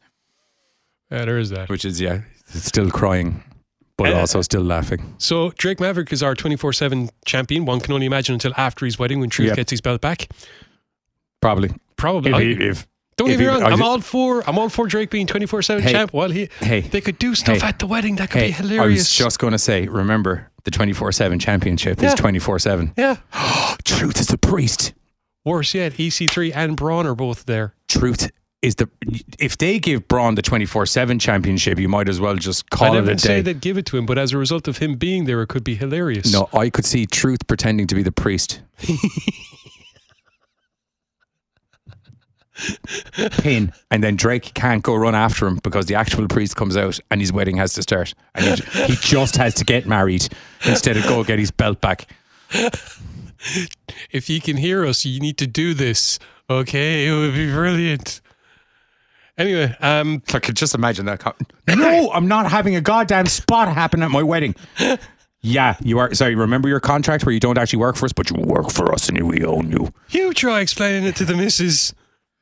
[1.09, 1.69] Yeah, there is that.
[1.69, 3.43] which is yeah, still crying,
[3.97, 5.15] but Uh, also still laughing.
[5.17, 7.65] So Drake Maverick is our 24/7 champion.
[7.65, 9.55] One can only imagine until after his wedding when Truth Yeah.
[9.55, 10.27] gets his belt back.
[11.41, 11.71] Probably.
[11.97, 12.31] Probably.
[12.31, 13.61] If, I- if don't if get me wrong.
[13.63, 14.43] I I'm all for.
[14.49, 15.91] I'm all for Drake being 24/7 Hey.
[15.91, 16.13] champ.
[16.13, 17.67] Well, he hey, they could do stuff Hey.
[17.67, 18.81] at the wedding that could hey, be hilarious.
[18.81, 22.07] I was just going to say, remember the 24 7 championship Yeah.
[22.09, 22.93] is 24 7.
[22.97, 23.17] yeah.
[23.85, 24.93] Truth is the priest.
[25.45, 27.75] Worse yet, EC3 and Braun are both there.
[27.87, 28.31] Truth
[28.63, 28.89] is the.
[29.37, 32.93] If they give Braun the 24 7 championship, you might as well just I call
[32.93, 33.41] it never a say day.
[33.41, 35.63] they'd give it to him, but as a result of him being there, it could
[35.63, 36.31] be hilarious.
[36.33, 38.61] No, I could see Truth pretending to be the priest.
[43.39, 46.99] Pin, and then Drake can't go run after him because the actual priest comes out
[47.09, 50.27] and his wedding has to start, and he, he just has to get married
[50.65, 52.07] instead of go get his belt back.
[54.11, 56.19] If you can hear us, you need to do this.
[56.49, 58.21] Okay, it would be brilliant.
[59.37, 61.19] Anyway, um, I could just imagine that.
[61.19, 61.33] co-
[61.67, 64.55] No, I'm not having a goddamn spot happen at my wedding.
[65.41, 66.13] Yeah, you are.
[66.13, 68.93] Sorry, remember your contract where you don't actually work for us, but you work for
[68.93, 69.91] us and we own you.
[70.09, 71.93] you try explaining it to the missus.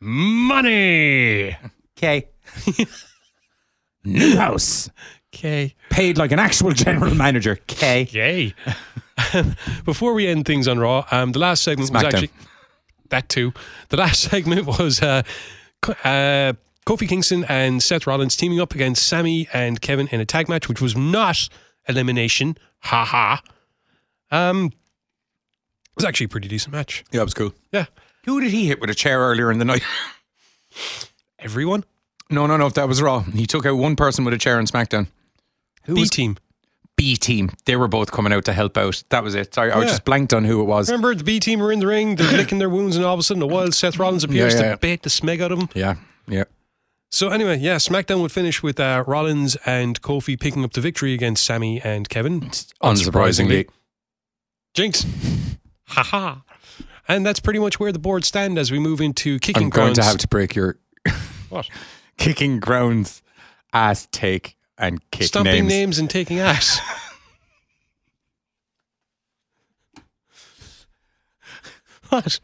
[0.02, 1.56] Money.
[1.98, 2.28] Okay.
[4.04, 4.90] New house.
[5.34, 5.76] Okay.
[5.90, 7.60] Paid like an actual general manager.
[7.70, 8.08] Okay.
[8.12, 8.56] Yay.
[9.86, 12.14] Before we end things on Raw, um, the last segment was Smackdown.
[12.14, 12.30] actually
[13.12, 13.54] that too.
[13.90, 15.22] The last segment was uh,
[16.04, 16.54] uh,
[16.88, 20.68] Kofi Kingston and Seth Rollins teaming up against Sami and Kevin in a tag match,
[20.68, 21.48] which was not
[21.88, 22.58] elimination.
[22.80, 23.42] Ha ha.
[24.32, 27.04] Um, it was actually a pretty decent match.
[27.12, 27.54] Yeah, it was cool.
[27.72, 27.86] Yeah.
[28.26, 29.84] Who did he hit with a chair earlier in the night?
[31.40, 31.84] Everyone.
[32.30, 32.68] no, no, no.
[32.68, 35.08] If that was Raw, he took out one person with a chair in SmackDown.
[35.86, 36.38] Who B was team.
[36.96, 37.50] B team?
[37.66, 39.02] They were both coming out to help out.
[39.10, 39.54] That was it.
[39.56, 39.92] Sorry, I was Yeah.
[39.92, 40.88] just blanked on who it was.
[40.90, 43.20] Remember the B team were in the ring, they're licking their wounds, and all of
[43.20, 44.72] a sudden, a while Seth Rollins appears Yeah, yeah.
[44.74, 45.70] to bait the smeg out of them.
[45.74, 45.96] Yeah,
[46.28, 46.44] yeah.
[47.10, 51.14] So anyway, yeah, SmackDown would finish with uh, Rollins and Kofi picking up the victory
[51.14, 52.42] against Sami and Kevin.
[52.84, 53.68] Unsurprisingly.
[54.76, 55.06] Jinx.
[55.88, 56.36] Haha.
[57.16, 59.94] And that's pretty much where the board stand as we move into kicking I'm going
[59.94, 60.12] to grounds.
[60.12, 60.78] have to break your
[61.50, 61.68] What?
[62.18, 63.22] kicking grounds
[63.74, 65.70] ass take and kick Stomping names.
[65.70, 66.00] names.
[66.00, 66.80] and taking ass.
[72.10, 72.40] what?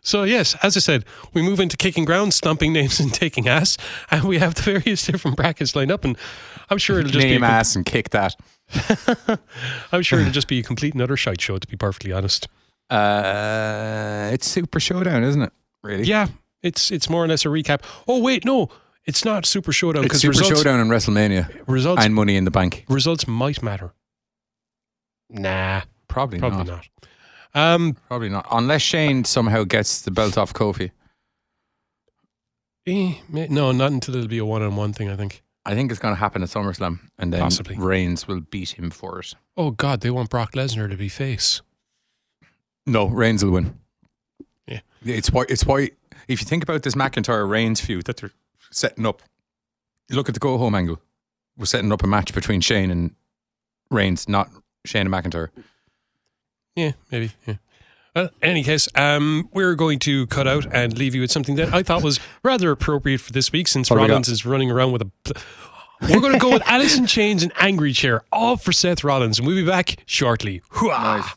[0.00, 3.76] So yes, as I said, we move into kicking grounds, stomping names, and taking ass,
[4.10, 6.16] and we have the various different brackets lined up, and
[6.70, 8.34] I'm sure it'll just Name be ass and kick that.
[9.92, 12.48] I'm sure it'll just be a complete and utter shite show, to be perfectly honest.
[12.90, 15.52] Uh, it's Super Showdown, isn't it?
[15.82, 16.04] Really?
[16.04, 16.28] Yeah,
[16.62, 17.82] it's it's more or less a recap.
[18.06, 18.68] Oh wait, no,
[19.04, 22.50] it's not Super Showdown because Super results Showdown and WrestleMania results and Money in the
[22.50, 22.84] Bank.
[22.88, 23.92] results might matter.
[25.30, 26.66] Nah, Probably, probably not.
[26.66, 26.88] not.
[27.54, 28.46] Um, Probably not.
[28.50, 30.90] Unless Shane somehow gets the belt off Kofi.
[32.86, 35.10] eh, no, not until it'll be a one-on-one thing.
[35.10, 35.42] I think.
[35.66, 37.76] I think it's going to happen at SummerSlam, and then Possibly.
[37.76, 39.34] Reigns will beat him for it.
[39.56, 41.60] Oh God, they want Brock Lesnar to be face.
[42.88, 43.78] No, Reigns will win.
[44.66, 44.80] Yeah.
[45.04, 45.44] It's why.
[45.48, 45.90] It's why.
[46.26, 48.32] If you think about this McIntyre Reigns feud that they're
[48.70, 49.22] setting up,
[50.10, 51.00] look at the go home angle.
[51.56, 53.14] We're setting up a match between Shane and
[53.90, 54.50] Reigns, not
[54.84, 55.48] Shane and McIntyre.
[56.76, 57.32] Yeah, maybe.
[57.46, 57.54] Yeah.
[58.14, 61.56] Well, in any case, um, we're going to cut out and leave you with something
[61.56, 64.46] that I thought was rather appropriate for this week since What do we Rollins is
[64.46, 65.10] running around with a.
[66.00, 69.38] We're going to go with Alice in Chains and Angry Chair, all for Seth Rollins,
[69.38, 70.62] and we'll be back shortly.
[70.70, 71.18] Hooah!
[71.18, 71.34] Nice.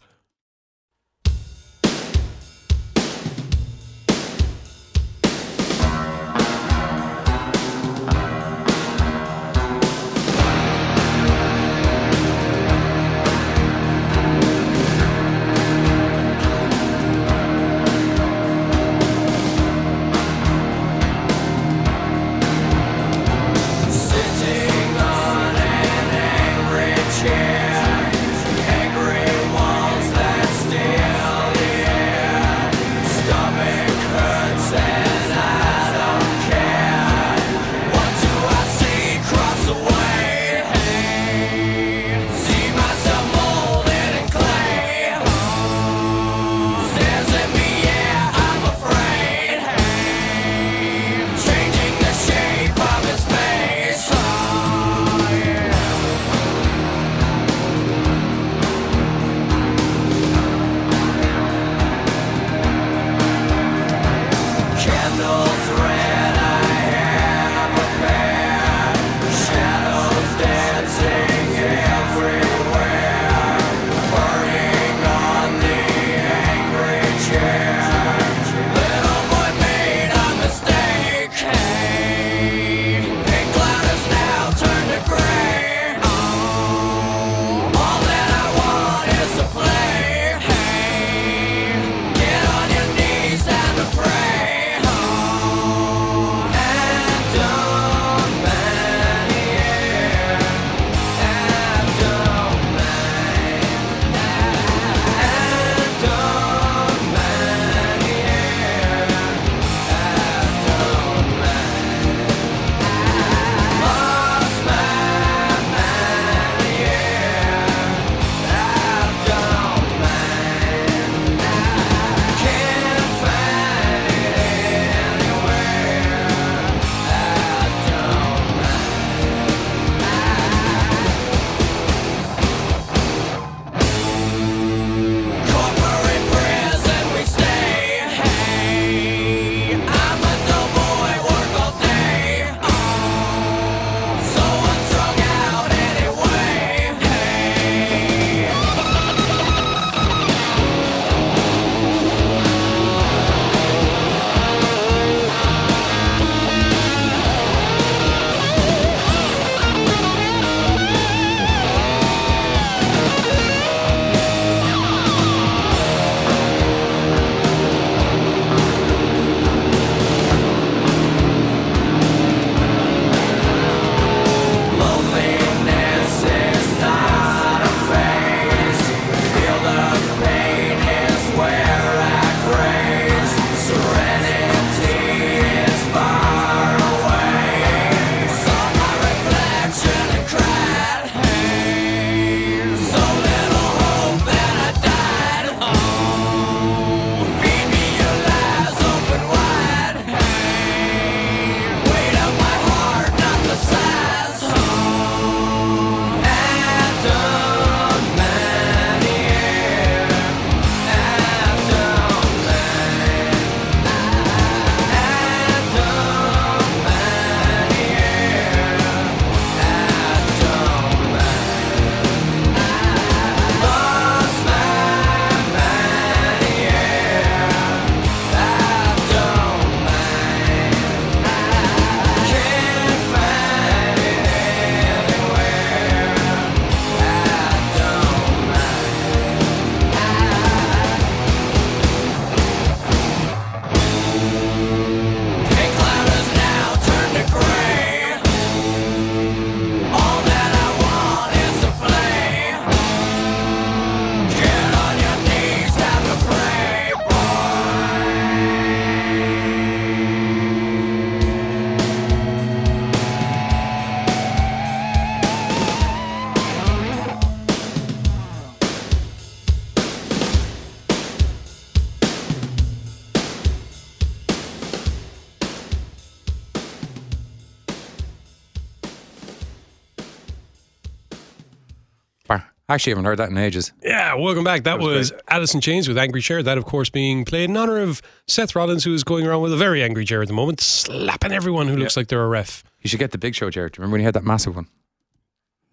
[282.72, 283.74] Actually, haven't heard that in ages.
[283.84, 284.64] Yeah, welcome back.
[284.64, 286.42] That, was, Alice in Chains with Angry Chair.
[286.42, 289.52] That, of course, being played in honor of Seth Rollins, who is going around with
[289.52, 292.64] a very angry chair at the moment, slapping everyone who looks like they're a ref.
[292.80, 293.68] You should get the Big Show chair.
[293.68, 294.68] Do you remember when he had that massive one?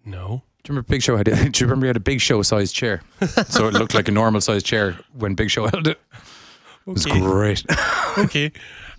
[0.03, 0.43] No.
[0.63, 1.29] Do you remember Big Show had?
[1.29, 3.01] A, do you remember he had a Big Show sized chair?
[3.47, 6.01] so it looked like a normal sized chair when Big Show held it.
[6.85, 7.63] It was great.
[8.17, 8.51] okay.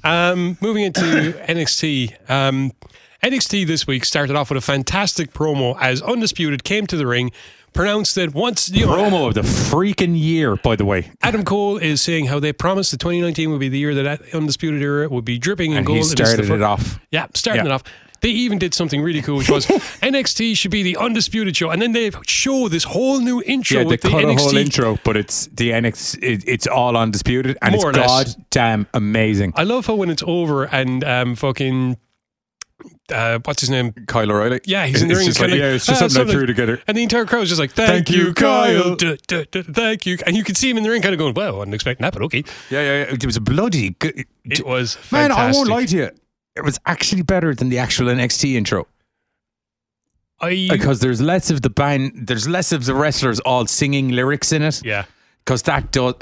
[0.04, 2.30] Um, moving into NXT.
[2.30, 2.72] Um,
[3.22, 7.32] NXT this week started off with a fantastic promo as Undisputed came to the ring,
[7.72, 11.11] pronounced that once you know, Promo of the freaking year, by the way.
[11.22, 14.83] Adam Cole is saying how they promised that 2019 would be the year that Undisputed
[14.83, 15.96] era would be dripping in And gold.
[15.96, 17.00] he and this is the started fir- it off.
[17.11, 17.72] Yeah, starting Yeah.
[17.72, 17.83] it off.
[18.22, 19.66] They even did something really cool, which was
[20.02, 23.85] NXT should be the undisputed show, and then they show this whole new intro Yeah,
[23.85, 24.37] they the cut NXT.
[24.37, 26.18] a whole intro, but it's the NXT.
[26.22, 29.54] It, it's all undisputed, and More it's goddamn amazing.
[29.56, 31.96] I love how when it's over and um, fucking
[33.11, 33.92] uh, what's his name?
[34.06, 34.61] Kyle O'Reilly.
[34.65, 35.27] Yeah, he's in the It's ring.
[35.27, 36.81] just kinda like, yeah, it's just "Ah, something I threw together.
[36.87, 38.83] And the entire crowd's just like, "Thank, Thank you, you, Kyle.
[38.83, 41.13] Kyle." Duh, duh, duh, thank you." And you could see him in the ring, kind
[41.15, 43.15] of going, "Well, I wasn't expecting that, but okay." Yeah, yeah, yeah.
[43.15, 44.25] It was a bloody good.
[44.44, 45.38] It was Man, fantastic.
[45.38, 46.11] I won't lie to you.
[46.56, 48.87] It was actually better than the actual NXT intro
[50.40, 52.13] I because there's less of the band.
[52.27, 54.83] There's less of the wrestlers all singing lyrics in it.
[54.85, 55.04] yeah.
[55.44, 56.15] Because that does.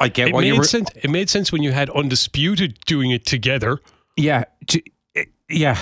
[0.00, 0.64] I get It what you were.
[0.64, 0.88] sense.
[0.96, 3.80] It made sense when you had undisputed doing it together.
[4.16, 4.44] Yeah,
[5.48, 5.76] yeah.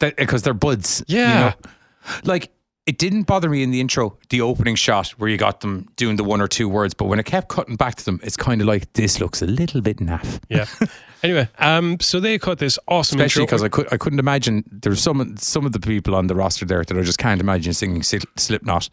[0.00, 1.04] Because they're buds.
[1.06, 1.38] you Yeah.
[1.40, 1.70] know?
[2.24, 2.50] Like
[2.86, 6.16] it didn't bother me in the intro, the opening shot where you got them doing
[6.16, 8.60] the one or two words, but when it kept cutting back to them, it's kind
[8.60, 10.40] of like this looks a little bit naff.
[10.48, 10.64] Yeah.
[11.22, 15.00] anyway, um, so they cut this awesome Especially because I could I couldn't imagine there's
[15.00, 18.02] some some of the people on the roster there that I just can't imagine singing
[18.02, 18.88] Slip- Slipknot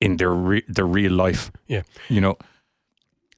[0.00, 1.50] in their re- their real life.
[1.66, 1.82] yeah.
[2.08, 2.38] You know,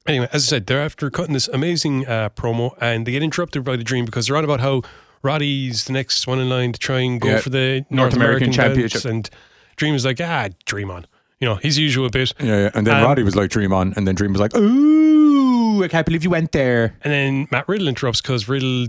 [0.06, 3.62] Anyway, as I said, they're after cutting this amazing uh, promo, and they get interrupted
[3.64, 4.80] by the Dream because they're on about how
[5.22, 7.40] Roddy's the next one in line to try and go Yeah.
[7.40, 9.28] for the North, North American, American Championship, and
[9.76, 11.06] Dream is like, ah, Dream on,
[11.40, 12.32] you know, his usual bit.
[12.40, 12.70] yeah, yeah.
[12.74, 15.88] And then Um, Roddy was like Dream on, and then Dream was like, "Ooh, I
[15.88, 18.88] can't believe you went there." And then Matt Riddle interrupts because Riddle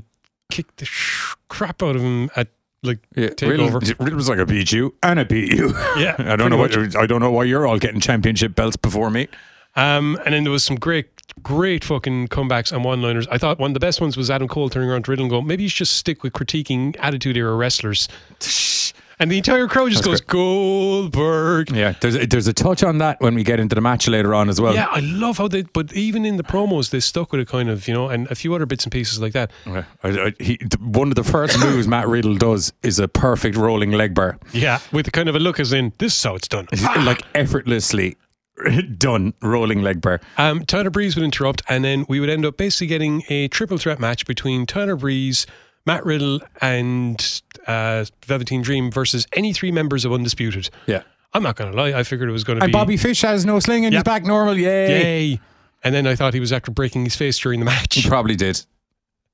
[0.51, 2.47] kicked the sh- crap out of him at
[2.81, 3.49] like Yeah, takeover.
[3.81, 6.57] Riddle, Riddle was like, "I beat you, and I beat you." Yeah, I don't know
[6.57, 9.27] what I don't know why you're all getting championship belts before me.
[9.75, 11.07] Um, and then there was some great,
[11.43, 13.27] great fucking comebacks and one-liners.
[13.27, 15.29] I thought one of the best ones was Adam Cole turning around to Riddle and
[15.29, 18.07] going, "Maybe you should just stick with critiquing Attitude Era wrestlers."
[19.21, 23.19] And the entire crowd just goes, "Goldberg." Yeah, there's a, there's a touch on that
[23.19, 24.73] when we get into the match later on as well.
[24.73, 27.69] Yeah, I love how they, but even in the promos, they stuck with it kind
[27.69, 29.51] of, you know, and a few other bits and pieces like that.
[29.65, 29.83] Yeah.
[30.03, 33.91] I, I, he, one of the first moves Matt Riddle does is a perfect rolling
[33.91, 36.69] leg bar, Yeah, with kind of a look as in, this is how it's done.
[37.03, 38.15] like effortlessly
[38.97, 40.21] done rolling leg bar.
[40.37, 43.77] Um, Tyler Breeze would interrupt, and then we would end up basically getting a triple
[43.77, 45.45] threat match between Tyler Breeze,
[45.85, 50.69] Matt Riddle, and uh, Velveteen Dream versus any three members of Undisputed.
[50.87, 51.03] Yeah,
[51.33, 53.45] I'm not going to lie, I figured it was going to and Bobby Fish has
[53.45, 53.99] no sling and Yeah.
[53.99, 54.57] he's back normal.
[54.57, 55.27] Yay!
[55.27, 55.39] yay.
[55.83, 57.95] And then I thought he was after breaking his face during the match.
[57.95, 58.61] He probably did.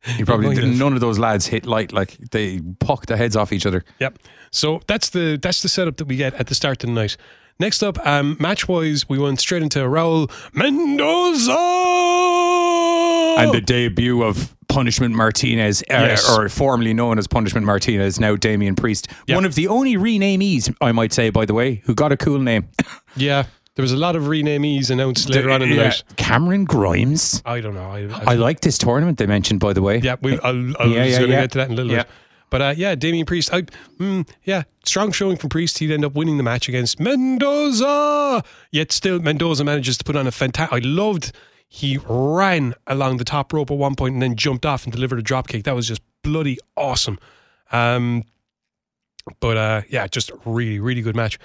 [0.04, 0.78] He probably did.
[0.78, 3.84] None of those lads hit light like they pucked the heads off each other.
[4.00, 4.20] Yep.
[4.52, 7.18] So that's the that's the setup that we get at the start of the night.
[7.58, 11.54] Next up, um, match wise, we went straight into Raul Mendoza.
[13.42, 16.30] And the debut of Punishment Martinez, uh, Yes.
[16.38, 19.08] or formerly known as Punishment Martinez, now Damian Priest.
[19.28, 19.36] Yeah.
[19.36, 22.40] One of the only renamees, I might say, by the way, who got a cool
[22.40, 22.68] name.
[23.16, 23.44] yeah,
[23.76, 25.84] there was a lot of renamees announced later on in the Yeah.
[25.86, 26.04] night.
[26.18, 27.42] Cameron Grimes.
[27.46, 27.90] I don't know.
[27.90, 30.00] I, I like this tournament they mentioned, by the way.
[30.00, 31.42] Yeah, we, I'll, I Yeah, yeah, going to yeah.
[31.42, 32.04] get to that in a little Yeah.
[32.04, 32.12] bit.
[32.56, 33.64] But uh, yeah, Damian Priest, I,
[34.00, 35.78] mm, yeah, strong showing from Priest.
[35.78, 38.46] He'd end up winning the match against Mendoza.
[38.72, 40.74] Yet still, Mendoza manages to put on a fantastic.
[40.74, 41.34] I loved
[41.68, 45.20] he ran along the top rope at one point and then jumped off and delivered
[45.20, 45.66] a drop kick.
[45.66, 47.20] That was just bloody awesome.
[47.74, 48.24] Um,
[49.42, 51.38] but uh, yeah, just really, really good match.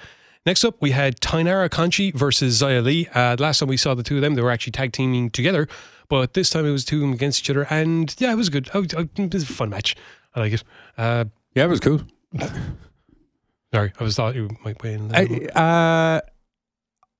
[0.45, 3.09] Next up, we had Taynara Conti versus Xia Li.
[3.13, 5.67] Uh, last time we saw the two of them, they were actually tag teaming together,
[6.07, 8.47] but this time it was two of them against each other, and yeah, it was
[8.47, 8.69] good.
[8.73, 9.97] Oh, oh, it was a fun match.
[10.35, 10.63] I like it.
[10.97, 11.25] Uh,
[11.55, 12.01] Yeah, it was cool.
[13.73, 15.13] sorry, I was thought you might weigh in.
[15.13, 16.21] I, uh,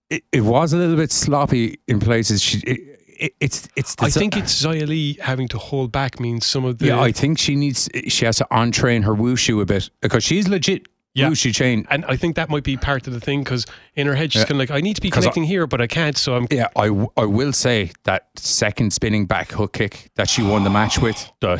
[0.09, 2.41] it, it was a little bit sloppy in places.
[2.41, 3.95] She, it, it, it's it's.
[3.99, 6.87] I think it's Xia Li having to hold back means some of the.
[6.87, 6.99] yeah.
[7.01, 7.89] I think she needs.
[8.07, 11.27] She has to on train her wushu a bit because she's legit Yeah.
[11.29, 11.85] wushu chain.
[11.89, 14.41] and I think that might be part of the thing because in her head she's
[14.43, 14.45] Yeah.
[14.45, 16.17] kind of like, I need to be 'Cause I- connecting here, but I can't.
[16.17, 20.29] So I'm Yeah, I, w- I will say that second spinning back hook kick that
[20.29, 21.57] she won the match with, the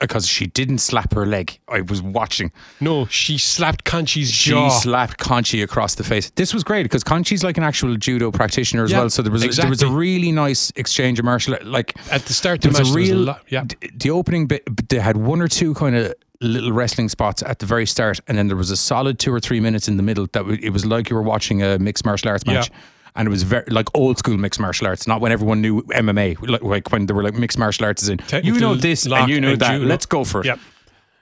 [0.00, 1.58] because she didn't slap her leg.
[1.68, 2.50] I was watching.
[2.80, 3.06] no.
[3.06, 4.68] She slapped Conti's She jaw.
[4.68, 6.30] She slapped Conti across the face.
[6.34, 9.10] This was great because Conti's like an actual judo practitioner as Yeah, well.
[9.10, 12.32] So there was a, there was a really nice exchange of martial like At the
[12.32, 13.64] start there of the was match, a there was a real lot- yeah.
[13.64, 14.88] d- the opening bit.
[14.88, 18.38] They had one or two kind of little wrestling spots at the very start, and
[18.38, 20.70] then there was a solid two or three minutes in the middle that w- it
[20.70, 22.70] was like you were watching a mixed martial arts match.
[22.70, 22.76] Yeah.
[23.16, 26.38] And it was very like old school mixed martial arts, not when everyone knew MMA,
[26.48, 28.20] like, like when there were like mixed martial arts is in.
[28.44, 29.72] You know this and you know and that.
[29.72, 29.86] judo.
[29.86, 30.46] Let's go for it.
[30.46, 30.60] Yep.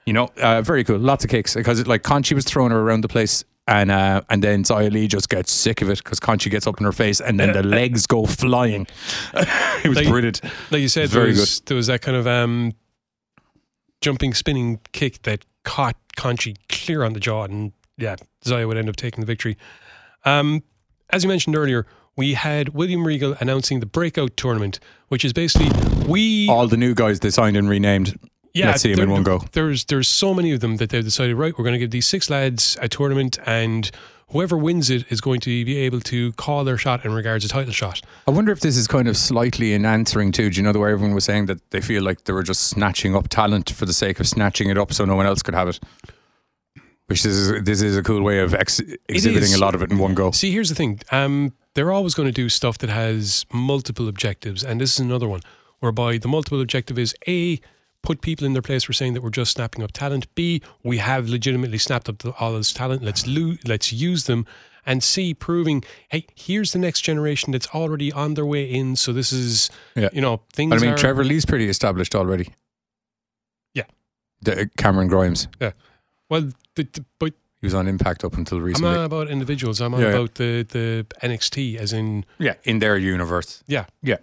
[0.05, 0.99] You know, uh, very cool.
[0.99, 4.43] Lots of kicks because like Conti was throwing her around the place, and uh, and
[4.43, 7.19] then Xia Li just gets sick of it because Conti gets up in her face,
[7.19, 8.85] and then the legs go flying.
[9.33, 10.41] it was Like- brilliant.
[10.69, 12.73] Like you said, Very there was, there was that kind of um,
[14.01, 18.89] jumping, spinning kick that caught Conti clear on the jaw, and yeah, Xia would end
[18.89, 19.57] up taking the victory.
[20.25, 20.63] Um,
[21.09, 21.85] as you mentioned earlier,
[22.15, 24.79] we had William Regal announcing the Breakout Tournament,
[25.09, 25.69] which is basically
[26.07, 28.17] we All the new guys they signed and renamed.
[28.53, 29.43] yeah, Let's see there- in one go.
[29.51, 31.55] There's there's so many of them that they've decided right.
[31.57, 33.89] We're going to give these six lads a tournament, and
[34.31, 37.49] whoever wins it is going to be able to call their shot in regards to
[37.49, 38.01] title shot.
[38.27, 40.79] I wonder if this is kind of slightly in answering to, do you know, the
[40.79, 43.85] way everyone was saying that they feel like they were just snatching up talent for
[43.85, 45.79] the sake of snatching it up so no one else could have it?
[47.07, 49.91] Which this is, this is a cool way of ex- exhibiting a lot of it
[49.91, 50.31] in one go.
[50.31, 50.99] See, here's the thing.
[51.11, 55.27] Um, they're always going to do stuff that has multiple objectives, and this is another
[55.27, 55.41] one
[55.79, 57.61] whereby the multiple objective is a
[58.07, 60.23] put people in their place for saying that we're just snapping up talent.
[60.33, 63.03] B we have legitimately snapped up the, all this talent.
[63.03, 64.45] Let's lo- let's use them.
[64.85, 68.95] And C proving, hey, here's the next generation that's already on their way in.
[68.95, 70.07] So this is, Yeah.
[70.13, 70.69] you know, things.
[70.69, 72.47] But I mean, are, Trevor Lee's pretty established already.
[73.73, 73.83] Yeah.
[74.43, 75.49] The, uh, Cameron Grimes.
[75.59, 75.71] Yeah.
[76.29, 76.43] Well,
[76.75, 78.89] the, the, but He was on Impact up until recently.
[78.89, 79.81] I'm not about individuals.
[79.81, 80.15] I'm on Yeah, yeah.
[80.15, 83.63] about the the NXT, as in yeah, in their universe.
[83.67, 83.85] yeah.
[84.01, 84.19] Yeah.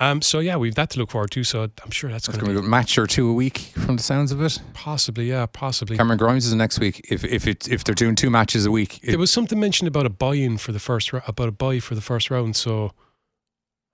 [0.00, 0.22] Um.
[0.22, 1.42] So yeah, we've that to look forward to.
[1.44, 3.96] So I'm sure that's, That's going to be a match or two a week from
[3.96, 4.60] the sounds of it.
[4.74, 5.96] possibly yeah, possibly.
[5.96, 7.04] Cameron Grimes is next week.
[7.10, 9.88] If if it, if they're doing two matches a week, it, There was something mentioned
[9.88, 12.54] about a buy-in for the first about a buy for the first round.
[12.54, 12.92] So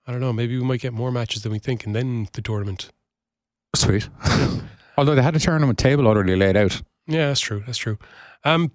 [0.05, 0.31] I don't know.
[0.33, 2.89] Maybe we might get more matches than we think, and then the tournament.
[3.75, 4.07] sweet.
[4.97, 6.81] Although they had a tournament table already laid out.
[7.07, 7.63] Yeah, that's true.
[7.65, 7.97] That's true.
[8.43, 8.71] Um,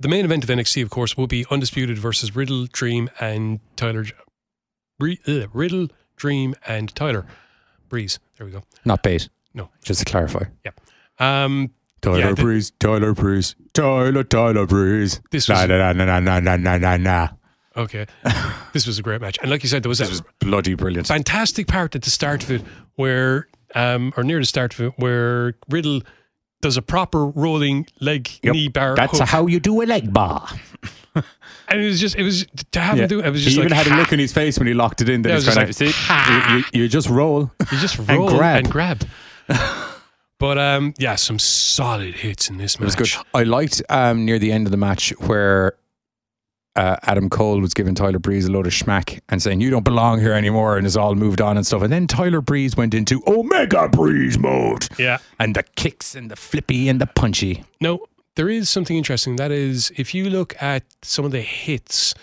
[0.00, 4.04] the main event of NXT, of course, will be Undisputed versus Riddle, Dream, and Tyler.
[4.04, 4.14] J-
[5.26, 7.26] uh, Riddle, Dream, and Tyler
[7.88, 8.18] Breeze.
[8.36, 8.62] There we go.
[8.84, 9.28] Not bait.
[9.54, 9.68] No.
[9.84, 10.44] Just to clarify.
[11.18, 15.20] Um, Tyler Yeah, the- Breeze, Tyler Breeze, Tyler, Tyler Breeze.
[15.30, 17.28] this was na na na na na na na na.
[17.76, 18.06] okay.
[18.72, 20.74] this was a great match, and like you said, there was This a was bloody
[20.74, 21.06] brilliant.
[21.06, 22.62] fantastic part at the start of it
[22.96, 26.02] where, um, or near the start of it, where Riddle
[26.60, 28.52] does a proper rolling leg Yep.
[28.54, 28.96] knee bar.
[28.96, 29.28] That's hook.
[29.28, 30.48] how you do a leg bar.
[31.68, 33.26] and it was just, it was to have him do it.
[33.26, 35.00] It was he just even like, had a look in his face when he locked
[35.00, 35.22] it in.
[35.22, 37.50] Then Yeah, was kind of just see, you, you, you just roll.
[37.72, 38.58] You just roll and grab.
[38.58, 39.04] And grab.
[40.38, 42.94] but um, yeah, some solid hits in this match.
[42.94, 43.24] It was good.
[43.34, 45.76] I liked um, near the end of the match where
[46.76, 49.84] uh, Adam Cole was giving Tyler Breeze a load of schmack and saying, You don't
[49.84, 51.82] belong here anymore, and it's all moved on and stuff.
[51.82, 54.88] And then Tyler Breeze went into Omega Breeze mode.
[54.98, 55.18] Yeah.
[55.38, 57.64] And the kicks and the flippy and the punchy.
[57.80, 58.04] No,
[58.36, 59.36] there is something interesting.
[59.36, 62.14] That is, if you look at some of the hits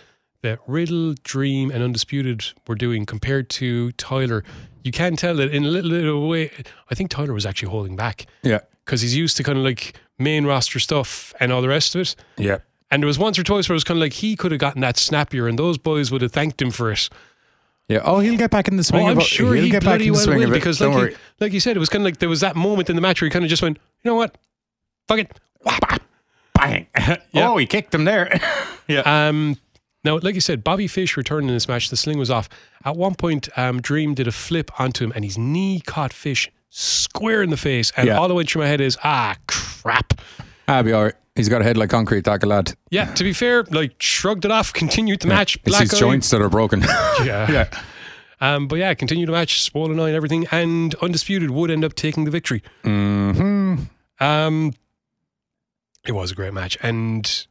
[0.42, 4.44] that Riddle, Dream, and Undisputed were doing compared to Tyler,
[4.84, 6.52] you can tell that in a little, little way,
[6.90, 8.60] I think Tyler was actually holding back Yeah.
[8.84, 12.02] because he's used to kind of like main roster stuff and all the rest of
[12.02, 12.16] it.
[12.38, 12.58] Yeah.
[12.90, 14.60] And there was once or twice where it was kind of like he could have
[14.60, 17.08] gotten that snappier, and those boys would have thanked him for it.
[17.88, 18.00] Yeah.
[18.04, 19.24] Oh, he'll get back in the swing Oh, I'm it.
[19.24, 20.54] sure he'll he get back in the swing of it.
[20.54, 21.12] because, Don't like worry.
[21.12, 23.02] you, like you said, it was kind of like there was that moment in the
[23.02, 24.38] match where he kind of just went, you know what,
[25.08, 25.40] fuck it.
[25.64, 26.88] Bang.
[27.32, 27.50] Yeah.
[27.50, 28.40] Oh, he kicked him there.
[28.88, 29.02] yeah.
[29.28, 29.58] Um,
[30.04, 31.90] now, like you said, Bobby Fish returned in this match.
[31.90, 32.50] The sling was off.
[32.86, 36.52] At one point, um, Dream did a flip onto him, and his knee caught Fish
[36.70, 37.92] square in the face.
[37.98, 38.18] And Yeah.
[38.18, 40.20] all that went through my head is, ah, crap.
[40.68, 41.14] I'll be all right.
[41.36, 42.74] He's got a head like concrete, that lad.
[42.90, 45.58] Yeah, to be fair, like shrugged it off, continued the match.
[45.66, 46.00] It's his eye.
[46.00, 46.82] joints that are broken.
[47.24, 47.50] Yeah.
[47.52, 47.70] yeah.
[48.42, 51.94] Um, but yeah, continued the match, swollen eye and everything, and Undisputed would end up
[51.94, 52.62] taking the victory.
[52.84, 53.76] hmm
[54.20, 54.74] Um,
[56.06, 57.46] it was a great match, and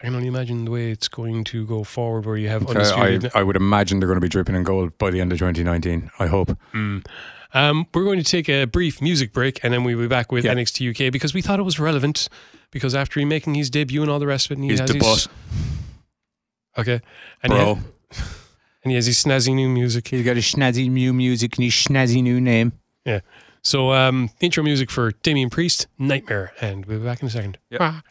[0.00, 2.70] I can only imagine the way it's going to go forward, where you have I,
[2.70, 3.32] Undisputed.
[3.34, 6.10] I would imagine they're going to be dripping in gold by the end of 2019.
[6.18, 6.56] I hope.
[7.54, 10.44] Um, we're going to take a brief music break and then we'll be back with
[10.44, 10.52] Yeah.
[10.54, 12.28] NXT UK because we thought it was relevant
[12.70, 14.80] because after he making his debut and all the rest of it, and he He's
[14.80, 15.28] has the his, boss,
[16.76, 17.00] Okay.
[17.42, 17.74] And He bro.
[17.76, 17.80] ha-
[18.84, 20.08] and he has his snazzy new music.
[20.08, 22.72] He's got his snazzy new music and his snazzy new name.
[23.06, 23.20] Yeah.
[23.66, 27.58] So, um, intro music for Damian Priest, Nightmare, and we'll be back in a second.
[27.70, 27.80] Yep.
[27.80, 28.02] Ah.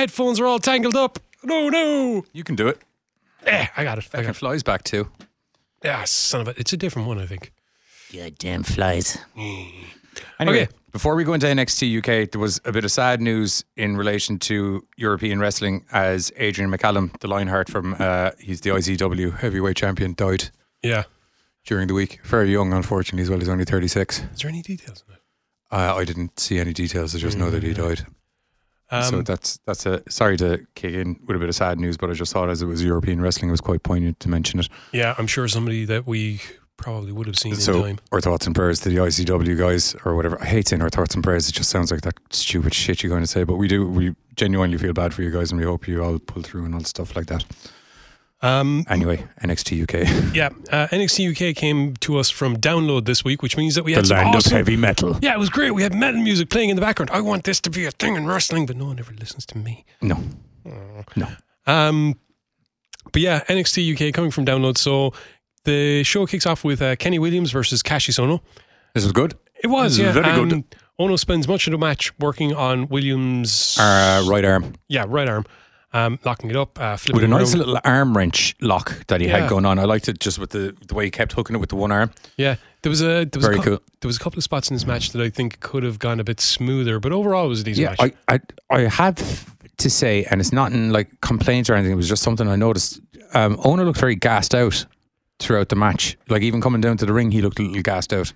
[0.00, 1.18] Headphones are all tangled up.
[1.44, 2.24] No, no.
[2.32, 2.78] You can do it.
[3.46, 4.08] Eh, I got it.
[4.12, 4.36] I got It it.
[4.36, 5.08] flies back too.
[5.84, 6.54] Yeah, son of a.
[6.60, 7.52] It's a different one, I think.
[8.12, 9.18] Goddamn flies.
[10.38, 10.68] Anyway, Okay.
[10.92, 14.38] before we go into NXT UK, there was a bit of sad news in relation
[14.40, 20.14] to European wrestling as Adrian McCallum, the Lionheart from uh, he's the ICW heavyweight champion,
[20.14, 20.50] died
[20.82, 21.04] Yeah.
[21.64, 22.20] during the week.
[22.24, 23.38] Very young, unfortunately, as well.
[23.38, 24.18] He's only 36.
[24.34, 25.20] Is there any details on it?
[25.70, 27.14] Uh, I didn't see any details.
[27.14, 28.04] I just know that he died.
[28.92, 31.96] Um, so that's that's a sorry to kick in with a bit of sad news,
[31.96, 34.60] but I just thought as it was European wrestling, it was quite poignant to mention
[34.60, 34.68] it.
[34.92, 36.40] yeah, I'm sure somebody that we
[36.76, 37.98] probably would have seen in So time.
[38.10, 40.40] our thoughts and prayers to the ICW guys or whatever.
[40.42, 41.46] I hate saying our thoughts and prayers.
[41.48, 43.86] It just sounds like that stupid shit you're going to say, but we do.
[43.86, 46.74] We genuinely feel bad for you guys, and we hope you all pull through and
[46.74, 47.44] all stuff like that.
[48.42, 53.42] Um, Anyway, NXT UK, yeah, uh, NXT UK came to us from download this week,
[53.42, 55.18] which means that we the had some land awesome of heavy metal.
[55.20, 55.72] Yeah, it was great.
[55.72, 57.10] We had metal music playing in the background.
[57.10, 59.58] I want this to be a thing in wrestling, but no one ever listens to
[59.58, 59.84] me.
[60.00, 60.22] No,
[61.16, 61.28] no.
[61.66, 62.18] Um,
[63.12, 64.78] but yeah, NXT UK coming from download.
[64.78, 65.12] So
[65.64, 68.40] the show kicks off with uh, Kenny Williams versus Kassius Ohno.
[68.94, 69.34] This was good.
[69.62, 70.12] It was, yeah.
[70.12, 70.52] very good.
[70.52, 70.64] um,
[70.98, 75.44] Ohno spends much of the match working on Williams' Uh, right arm yeah right arm,
[75.92, 77.58] um, locking it up, uh, flipping with a nice around.
[77.66, 79.40] little arm wrench lock that he Yeah.
[79.40, 79.78] had going on.
[79.78, 81.90] I liked it just with the the way he kept hooking it with the one
[81.92, 82.10] arm.
[82.36, 83.82] Yeah, there was a there was Very a cou- cool.
[84.00, 86.20] There was a couple of spots in this match that I think could have gone
[86.20, 88.14] a bit smoother, but overall it was a decent Yeah, match.
[88.28, 89.46] I, I I have
[89.78, 91.92] to say, and it's not in like complaints or anything.
[91.92, 93.00] It was just something I noticed.
[93.34, 94.84] Um, Ohno looked very gassed out
[95.38, 96.16] throughout the match.
[96.28, 98.32] Like even coming down to the ring, he looked a little gassed out.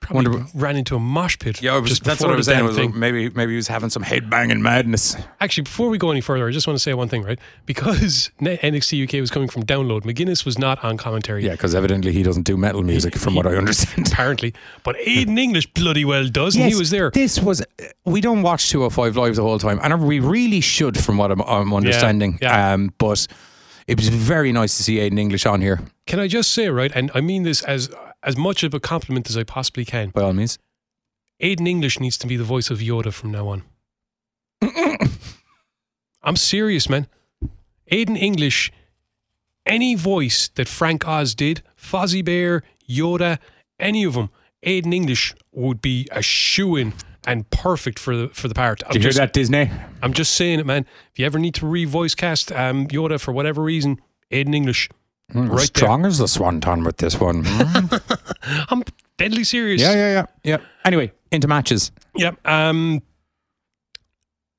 [0.00, 1.60] Probably wonder- ran into a mosh pit.
[1.60, 2.64] Yeah, I was, just that's what I was saying.
[2.64, 2.98] Was thing.
[2.98, 5.16] maybe maybe he was having some head banging madness.
[5.40, 7.38] Actually, before we go any further, I just want to say one thing, right?
[7.66, 11.44] Because NXT UK was coming from download, McGuinness was not on commentary.
[11.44, 14.08] Yeah, because evidently he doesn't do metal music, from what I understand.
[14.12, 17.10] Apparently, but Aiden English bloody well does, and he was there.
[17.10, 17.62] This was.
[18.04, 21.42] We don't watch 205 Live the whole time, and we really should, from what I'm,
[21.42, 22.38] I'm understanding.
[22.40, 22.72] yeah.
[22.72, 23.26] Um, but
[23.86, 26.92] it was very nice to see Aiden English on here, Can I just say, right?
[26.94, 27.90] And I mean this as
[28.22, 30.10] as much of a compliment as I possibly can.
[30.10, 30.58] by all means.
[31.42, 33.62] Aiden English needs to be the voice of Yoda from now on.
[36.22, 37.06] I'm serious, man.
[37.92, 38.72] Aiden English,
[39.64, 43.38] any voice that Frank Oz did, Fozzie Bear, Yoda,
[43.78, 44.30] any of them,
[44.66, 46.92] Aiden English would be a shoe in
[47.26, 48.82] and perfect for the for the part.
[48.86, 49.70] I'm Did you hear that, Disney?
[50.02, 50.86] I'm just saying it, man.
[51.12, 54.00] If you ever need to re-voice cast um, Yoda for whatever reason,
[54.32, 54.88] Aiden English,
[55.34, 57.44] Mm, Right strong as the swanton with this one.
[58.70, 58.82] I'm
[59.18, 59.80] deadly serious.
[59.82, 60.56] yeah, yeah, yeah, yeah.
[60.84, 61.92] Anyway, into matches.
[62.16, 62.46] Yep.
[62.46, 63.02] Um,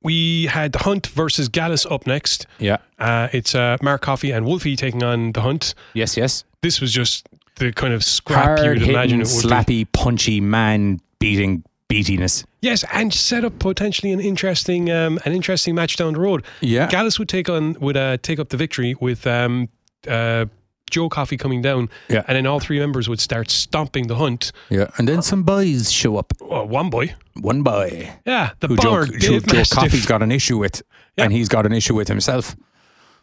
[0.02, 2.46] we had the Hunt versus Gallus up next.
[2.60, 2.78] Yeah.
[3.00, 5.74] Uh, it's uh, Mark Coffey and Wolfie taking on the Hunt.
[5.94, 6.44] Yes, yes.
[6.62, 9.50] This was just the kind of scrap Hard you would imagine it would be.
[9.50, 12.46] slappy, punchy, man beating beatiness.
[12.62, 16.46] Yes, and set up potentially an interesting um, an interesting match down the road.
[16.62, 16.88] Yeah.
[16.88, 19.68] Gallus would take on would uh, take up the victory with um,
[20.08, 20.46] uh,
[20.90, 22.24] Joe Coffey coming down, Yeah.
[22.28, 24.52] and then all three members would start stomping the Hunt.
[24.70, 24.88] Yeah.
[24.98, 26.34] And then some boys show up.
[26.42, 29.78] Oh, one boy, One boy yeah, the who Joe, bomber Joe, Dave Joe Mastiff.
[29.80, 30.82] Coffey's got an issue with,
[31.18, 31.26] Yeah.
[31.26, 32.56] and he's got an issue with himself.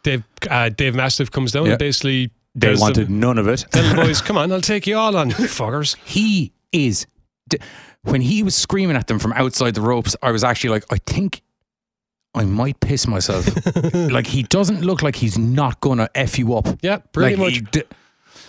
[0.03, 1.71] Dave uh, Dave Mastiff comes down Yeah.
[1.71, 3.65] and basically They wanted them, none of it.
[3.71, 7.05] tell the boys, "Come on, I'll take you all on, fuckers." he is
[7.49, 7.57] d-
[8.03, 10.97] when he was screaming at them from outside the ropes i was actually like i
[11.05, 11.41] think
[12.37, 13.45] i might piss myself.
[14.17, 16.67] Like he doesn't look like he's not gonna f you up.
[16.81, 17.53] Yeah, pretty like, much.
[17.53, 17.83] he d-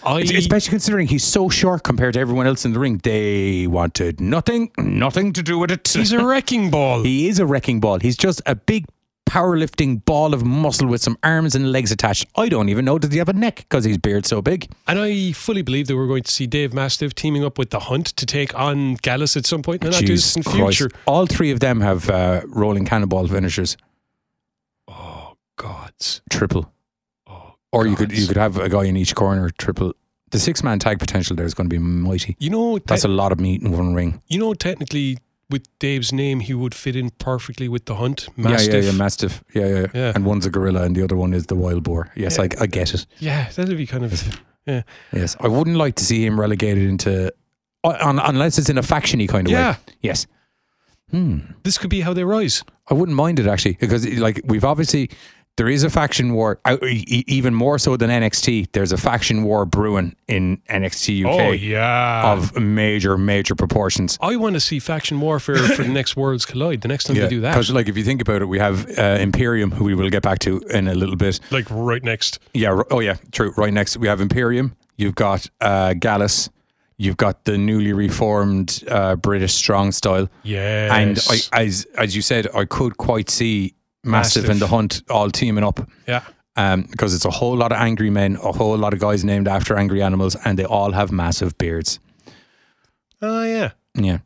[0.05, 3.01] I, especially considering he's so short compared to everyone else in the ring.
[3.03, 5.89] They wanted nothing nothing to do with it.
[5.89, 7.03] He's a wrecking ball.
[7.03, 7.99] he is a wrecking ball.
[7.99, 8.85] He's just a big
[9.29, 13.13] powerlifting ball of muscle with some arms and legs attached i don't even know does
[13.13, 16.07] he have a neck because his beard's so big and I fully believe that we're
[16.07, 19.45] going to see Dave Mastiff teaming up with the Hunt to take on Gallus at
[19.47, 20.79] some point in the not too Jesus distant Christ.
[20.79, 20.91] future.
[21.07, 23.77] all three of them have uh, rolling cannonball finishers
[24.89, 26.23] Oh gods.
[26.31, 26.73] triple
[27.27, 29.93] Oh, Or you could you could have a guy in each corner, triple.
[30.31, 32.37] The six man tag potential there is going to be mighty.
[32.39, 34.21] You know, That's a lot of meat in one ring.
[34.29, 35.19] you know, technically,
[35.51, 38.29] with Dave's name, he would fit in perfectly with the Hunt.
[38.37, 38.75] Yeah, Mastiff.
[38.85, 39.45] yeah, yeah, mastiff.
[39.55, 40.13] Yeah, yeah, Yeah.
[40.15, 42.11] And one's a gorilla, and the other one is the wild boar.
[42.15, 42.45] Yes, Yeah.
[42.59, 43.07] I, I get it.
[43.19, 44.41] Yeah, that'd be kind of.
[44.67, 44.83] Yeah,
[45.13, 47.33] Yes, I wouldn't like to see him relegated into,
[47.85, 49.71] uh, un, unless it's in a factiony kind of yeah.
[49.73, 49.77] way.
[50.03, 50.27] Yes.
[51.11, 51.39] Hmm.
[51.63, 52.63] This could be how they rise.
[52.91, 55.09] I wouldn't mind it actually because like we've obviously
[55.59, 58.69] there is a faction war uh, even more so than NXT.
[58.73, 62.33] There's a faction war brewing in NXT UK oh yeah.
[62.33, 64.17] of major major proportions.
[64.23, 66.81] I want to see faction warfare for the next Worlds Collide.
[66.81, 68.89] The next time they do that, Because, like, if you think about it, we have
[68.99, 71.41] uh, Imperium, who we will get back to in a little bit.
[71.51, 72.39] like right next.
[72.55, 72.71] Yeah.
[72.71, 73.17] r- Oh, yeah.
[73.33, 73.53] True.
[73.57, 74.75] Right next, we have Imperium.
[74.97, 76.49] You've got uh, Gallus.
[77.01, 80.29] You've got the newly reformed uh, British Strong Style.
[80.43, 80.91] Yes.
[80.93, 81.19] And
[81.53, 83.75] I, as as you said, I could quite see
[84.09, 84.51] massive, Massive.
[84.51, 85.81] in the hunt, all teaming up.
[86.07, 86.23] Yeah.
[86.57, 89.47] Um, because it's a whole lot of angry men, a whole lot of guys named
[89.47, 92.01] after angry animals, and they all have massive beards.
[93.23, 93.71] Oh, yeah.
[93.95, 94.19] Yeah.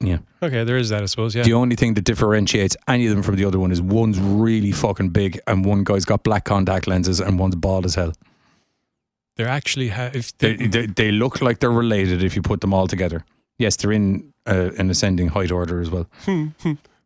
[0.00, 0.18] Yeah.
[0.42, 1.34] Okay, there is that, I suppose.
[1.34, 1.44] Yeah.
[1.44, 4.72] The only thing that differentiates any of them from the other one is one's really
[4.72, 8.12] fucking big, and one guy's got black contact lenses, and one's bald as hell.
[9.36, 12.60] They're actually, ha- if They, they, they, they look like they're related if you put
[12.60, 13.24] them all together.
[13.58, 16.06] Yes, they're in uh, an ascending height order as well.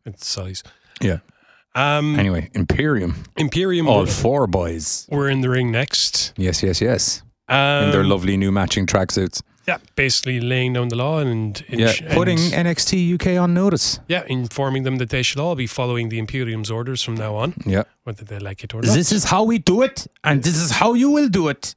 [0.05, 0.63] it's size.
[1.01, 1.19] Yeah.
[1.79, 5.07] Um, Anyway, Imperium, Imperium all were, four boys.
[5.09, 6.33] We're in the ring next.
[6.37, 7.23] Yes, yes, yes.
[7.47, 9.41] Um, In their lovely new matching tracksuits.
[9.67, 13.99] Yeah, basically laying down the law and, and Yeah, and- putting NXT UK on notice.
[14.07, 17.53] yeah, informing them that they should all be following the Imperium's orders from now on,
[17.65, 17.83] Yeah.
[18.03, 18.93] whether they like it or not.
[18.95, 21.75] This is how we do it, and this is how you will do it.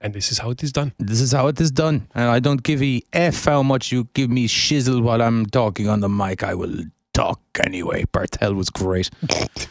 [0.00, 0.92] and this is how it is done.
[0.98, 2.06] This is how it is done.
[2.14, 5.88] And I don't give a F how much you give me shizzle while I'm talking
[5.88, 6.42] on the mic.
[6.42, 6.76] I will
[7.14, 8.04] talk anyway.
[8.12, 9.08] Barthel was great.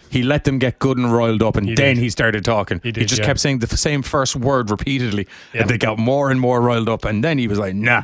[0.09, 2.01] he let them get good and riled up, and He then did.
[2.03, 2.79] he started talking.
[2.83, 3.25] He did, just yeah.
[3.27, 5.27] kept saying the same first word repeatedly.
[5.53, 5.61] Yeah.
[5.61, 8.03] And they got more and more riled up, and then he was like, nah,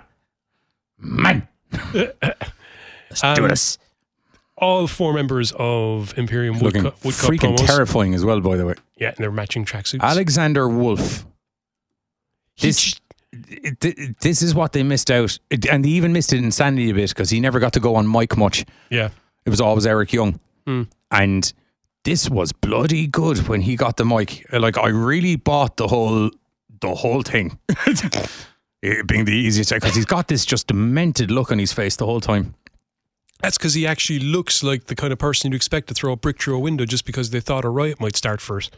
[0.99, 1.47] man.
[1.93, 3.77] Let's do Um, this.
[4.57, 7.65] All four members of Imperium would, Looking cut, would cut freaking promos.
[7.65, 8.73] terrifying as well, by the way.
[8.97, 10.01] Yeah, and they're matching tracksuits.
[10.01, 11.25] Alexander Wolfe.
[12.59, 12.99] This,
[14.19, 15.39] this is what they missed out.
[15.69, 17.95] And they even missed it in SAnitY a bit because he never got to go
[17.95, 18.65] on mic much.
[18.89, 19.09] yeah,
[19.45, 20.39] It was always Eric Young.
[20.65, 20.83] Hmm.
[21.11, 21.51] And
[22.03, 24.45] this was bloody good when he got the mic.
[24.51, 26.29] Like I really bought the whole
[26.81, 27.59] the whole thing.
[28.81, 32.05] It being the easiest because he's got this just demented look on his face the
[32.05, 32.55] whole time.
[33.41, 36.15] that's because he actually looks like the kind of person you'd expect to throw a
[36.15, 38.73] brick through a window just because they thought a riot might start first.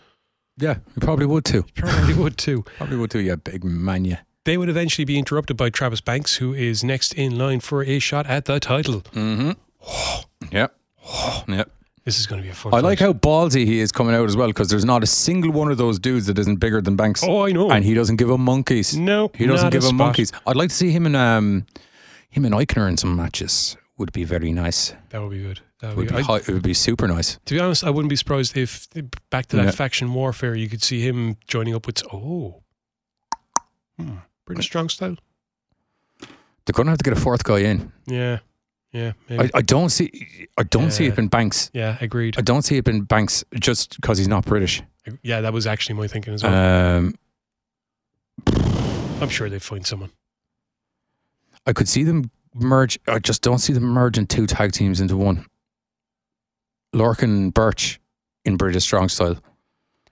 [0.58, 1.66] Yeah, he probably would too.
[1.76, 2.64] Probably would too.
[2.78, 4.22] Probably would too, yeah, big man, yeah.
[4.44, 8.00] They would eventually be interrupted by Travis Banks, who is next in line for a
[8.00, 9.02] shot at the title.
[9.02, 9.52] Mm-hmm.
[10.52, 10.76] Yep.
[11.48, 11.72] Yep.
[12.04, 12.74] This is going to be a fun.
[12.74, 15.52] I like how ballsy he is coming out as well because there's not a single
[15.52, 17.24] one of those dudes that isn't bigger than Banks.
[17.24, 17.70] Oh, I know.
[17.72, 18.98] And he doesn't give him monkeys.
[18.98, 20.32] no, He doesn't give him monkeys.
[20.48, 21.68] I'd like to see him and um,
[22.30, 23.78] him and Aichner in some matches.
[23.98, 24.96] Would be very nice.
[25.10, 25.60] That would be good.
[25.82, 27.38] That would Would be, be it would be super nice.
[27.46, 28.88] to be honest, I wouldn't be surprised if
[29.30, 29.72] back to that Yeah.
[29.72, 32.64] faction warfare, you could see him joining up with oh,
[34.00, 35.18] hmm, British strong style.
[36.66, 37.92] They're going to have to get a fourth guy in.
[38.08, 38.40] Yeah,
[38.92, 39.44] yeah, maybe.
[39.54, 40.48] I, I don't see.
[40.58, 41.72] I don't see it in Banks.
[41.74, 42.38] yeah, agreed.
[42.38, 44.82] I don't see it in Banks just because he's not British.
[45.24, 46.98] yeah, that was actually my thinking as well.
[46.98, 47.16] Um,
[49.22, 50.10] I'm sure they'd find someone.
[51.66, 53.00] I could see them merge.
[53.08, 55.46] I just don't see them merging two tag teams into one.
[56.94, 58.00] Lorcan and Burch
[58.44, 59.38] in British Strong Style,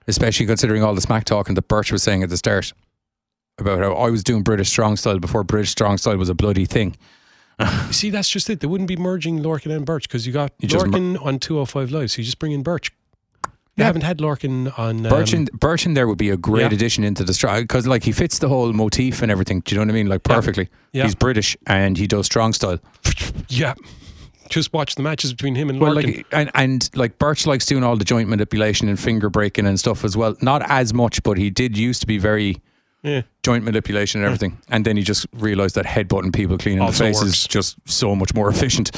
[0.06, 2.72] especially considering all the smack talking that Burch was saying at the start
[3.58, 6.64] about how I was doing British Strong Style before British Strong Style was a bloody
[6.64, 6.96] thing.
[7.60, 8.60] You see, that's just it.
[8.60, 11.38] They wouldn't be merging Lorcan and Burch because you got You just mer- Lorcan on
[11.38, 12.90] 205 Live, so you just bring in Burch.
[13.76, 13.86] They Yeah.
[13.86, 15.06] haven't had Lorcan on.
[15.06, 16.74] Um, Burch, in, Burch in there would be a great Yeah.
[16.76, 19.60] addition into the strong because like he fits the whole motif and everything.
[19.64, 20.06] Do you know what I mean?
[20.08, 20.68] Like perfectly.
[20.92, 21.04] Yeah.
[21.04, 22.78] He's British and he does Strong Style.
[23.48, 23.74] yeah.
[24.48, 27.84] Just watch the matches between him and Well, like and and like Burch likes doing
[27.84, 30.34] all the joint manipulation and finger breaking and stuff as well.
[30.42, 32.56] Not as much, but he did used to be very
[33.02, 33.22] yeah.
[33.42, 34.58] joint manipulation and everything.
[34.68, 37.26] And then he just realized that headbutting people clean in the face works.
[37.28, 38.90] is just so much more efficient.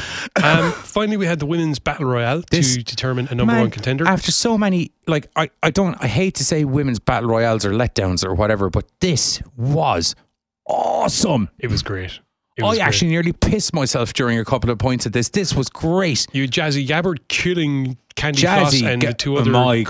[0.42, 3.70] Um, finally, we had the women's battle royale This- to determine a number Man, one
[3.70, 4.06] contender.
[4.06, 7.70] After so many, like I, I don't, I hate to say women's battle royales or
[7.72, 10.14] letdowns or whatever, but this was
[10.66, 11.48] awesome.
[11.58, 12.20] it was great.
[12.56, 12.80] It I great.
[12.82, 15.30] actually nearly pissed myself during a couple of points at this.
[15.30, 16.26] This was great.
[16.32, 19.50] You Jazzy Gabert killing Candy Jazzy Floss and Ga- the two other.
[19.50, 19.84] my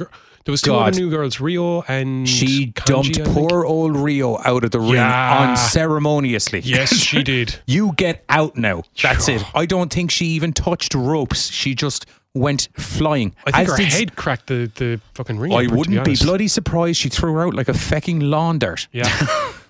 [0.44, 0.88] there was two God.
[0.88, 2.84] other new girls, Rio and She Kanji,
[3.14, 5.50] dumped poor old Rio out of the ring Yeah.
[5.50, 6.60] unceremoniously.
[6.60, 7.56] Yes, she did.
[7.66, 8.82] you get out now.
[9.02, 9.42] That's it.
[9.54, 11.50] I don't think she even touched ropes.
[11.50, 13.34] She just went flying.
[13.46, 15.52] I think As her did- head cracked the, the fucking ring.
[15.52, 16.22] I apron, to wouldn't be, honest.
[16.24, 18.88] bloody surprised she threw her out like a fecking lawn dart.
[18.92, 19.04] Yeah,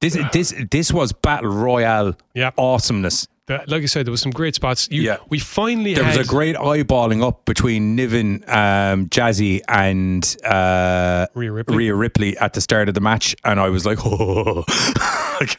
[0.00, 2.50] This this this was battle royale yeah.
[2.58, 3.26] awesomeness.
[3.46, 4.88] Like I said, there was some great spots.
[4.90, 5.18] You, Yeah.
[5.28, 11.52] we finally There was a great eyeballing up between Niven, um, Jazzy, and uh, Rhea
[11.52, 11.76] Ripley.
[11.76, 14.64] Rhea Ripley at the start of the match, and I was like, oh.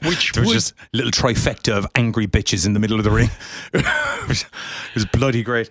[0.02, 3.12] Which there was would- just little trifecta of angry bitches in the middle of the
[3.12, 3.30] ring.
[3.74, 5.70] it, was, it was bloody great.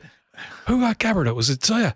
[0.68, 1.34] Who got Gabert out?
[1.34, 1.94] Was it Xia?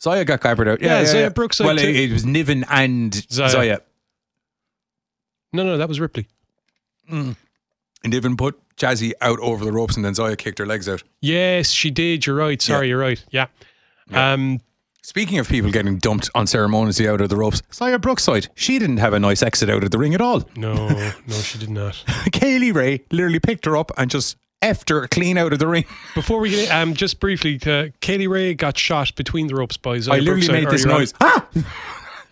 [0.00, 0.80] Xia got Gabert out.
[0.80, 1.28] Yeah, Yeah, yeah, Xia yeah.
[1.30, 3.48] Brookside Well, it, it was Niven and Xia.
[3.48, 3.80] Xia.
[5.52, 6.26] No, no, that was Ripley.
[7.10, 7.36] And
[8.04, 11.02] even put Jazzy out over the ropes, and then Xia kicked her legs out.
[11.20, 12.26] Yes, she did.
[12.26, 12.60] You're right.
[12.60, 13.22] Sorry, you're right.
[13.30, 13.46] Yeah.
[14.12, 14.60] Um,
[15.04, 19.12] Speaking of people getting dumped unceremoniously out of the ropes, Xia Brookside, she didn't have
[19.12, 20.48] a nice exit out of the ring at all.
[20.54, 20.74] no,
[21.26, 22.04] no, she did not.
[22.30, 25.66] Kay Lee Ray literally picked her up and just effed her clean out of the
[25.66, 25.84] ring.
[26.14, 29.76] Before we get um, just briefly, uh, Kay Lee Ray got shot between the ropes
[29.76, 31.14] by Xia I literally Brookside made this noise.
[31.20, 31.48] Ah!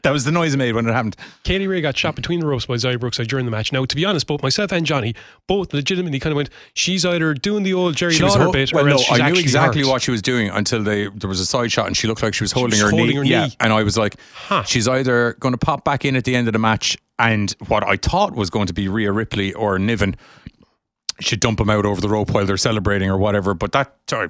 [0.03, 1.17] that was the noise I made when it happened.
[1.45, 3.73] Kay Lee Ray got shot between the ropes by Xia Brookside during the match.
[3.73, 5.15] Now, to be honest, both myself and Johnny
[5.47, 8.73] both legitimately kind of went, she's either doing the old Jerry She Lawler hol- bit
[8.73, 9.89] well, or no, else she's I knew exactly hurt.
[9.91, 12.35] what she was doing until they there was a side shot and she looked like
[12.35, 13.15] she was holding, was her, holding knee.
[13.17, 14.63] her yeah, and I was like, Huh.
[14.65, 17.87] she's either going to pop back in at the end of the match, and what
[17.87, 20.17] I thought was going to be Rhea Ripley or Niven
[21.21, 23.53] should dump them out over the rope while they're celebrating or whatever.
[23.55, 24.29] But that I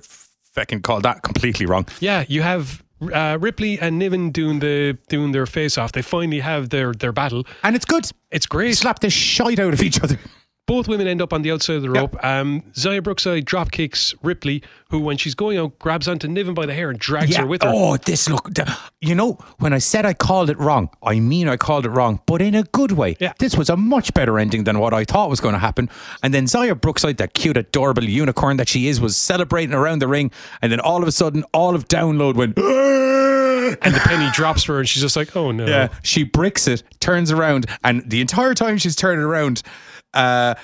[0.53, 1.87] fucking called that completely wrong.
[2.01, 2.83] Yeah, you have
[3.13, 5.93] uh, Ripley and Niven doing the doing their face off.
[5.93, 7.47] They finally have their their battle.
[7.63, 8.05] And it's good.
[8.31, 8.77] It's They great.
[8.77, 10.19] slap the shite out of each other.
[10.67, 12.17] Both women end up on the outside of the rope.
[12.25, 16.65] Um, Xia Brookside drop kicks Ripley, who when she's going out grabs onto Niven by
[16.65, 17.73] the hair and drags her with her.
[17.75, 18.51] Oh, this look.
[19.01, 22.21] You know, when I said I called it wrong, I mean I called it wrong,
[22.25, 23.17] but in a good way.
[23.19, 23.33] Yeah.
[23.41, 25.91] This was a much better ending than what I thought was going to happen.
[26.23, 30.09] And then Xia Brookside, that cute, adorable unicorn that she is, was celebrating around the
[30.09, 30.31] ring.
[30.63, 32.57] And then all of a sudden, all of download went.
[33.83, 36.67] And the penny drops for her, and she's just like, "Oh no!" Yeah, she bricks
[36.67, 39.63] it, turns around, and the entire time she's turning around,
[40.15, 40.55] uh,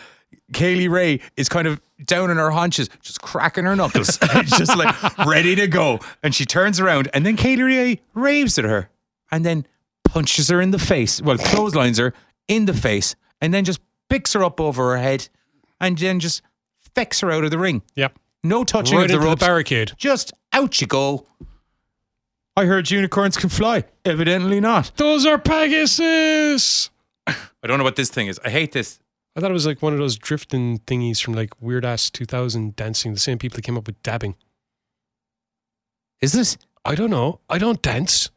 [0.53, 4.76] Kay Lee Ray is kind of down on her haunches, just cracking her knuckles, just
[4.76, 4.94] like
[5.26, 5.99] ready to go.
[6.22, 8.90] And she turns around, and then Kay Lee Ray raves at her,
[9.30, 9.66] and then
[10.05, 11.20] punches her in the face.
[11.20, 12.12] Well, clotheslines her
[12.49, 15.28] in the face, and then just picks her up over her head,
[15.80, 16.42] and then just
[16.94, 17.82] fecks her out of the ring.
[17.94, 18.18] Yep.
[18.44, 19.92] No touching Right of the into the barricade.
[19.97, 21.26] just out you go.
[22.57, 23.84] I heard unicorns can fly.
[24.05, 24.92] Evidently not.
[24.97, 26.90] Those are Pegasus.
[27.26, 27.34] I
[27.66, 28.38] don't know what this thing is.
[28.44, 29.01] I hate this.
[29.37, 32.74] I thought it was like one of those drifting thingies from like Weird Ass 2000
[32.74, 33.12] dancing.
[33.12, 34.34] The same people that came up with dabbing.
[36.22, 36.57] Is this?
[36.84, 37.41] I don't know.
[37.51, 38.30] I don't dance.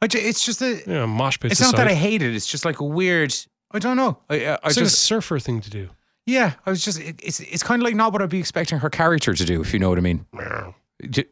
[0.00, 0.82] I ju- it's just a.
[0.86, 2.34] Yeah, mosh pits It's not that I hate it.
[2.34, 3.34] It's just like a weird.
[3.72, 4.18] I don't know.
[4.30, 5.90] I, I, I It's like a surfer thing to do.
[6.26, 6.52] yeah.
[6.64, 7.00] I was just.
[7.00, 9.60] It, it's it's kind of like not what I'd be expecting her character to do.
[9.60, 10.26] If you know what I mean.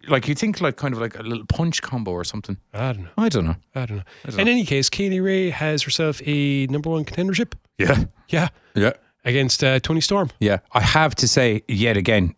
[0.08, 2.58] Like you think like kind of like a little punch combo or something.
[2.74, 3.10] I don't know.
[3.16, 3.56] I don't know.
[3.74, 4.02] I don't know.
[4.26, 7.54] don't In any case, Kay Lee Ray has herself a number one contendership.
[7.78, 8.04] Yeah.
[8.28, 8.48] Yeah.
[8.74, 8.92] Yeah.
[9.24, 10.30] Against uh, Toni Storm.
[10.38, 10.58] Yeah.
[10.72, 12.34] I have to say yet again,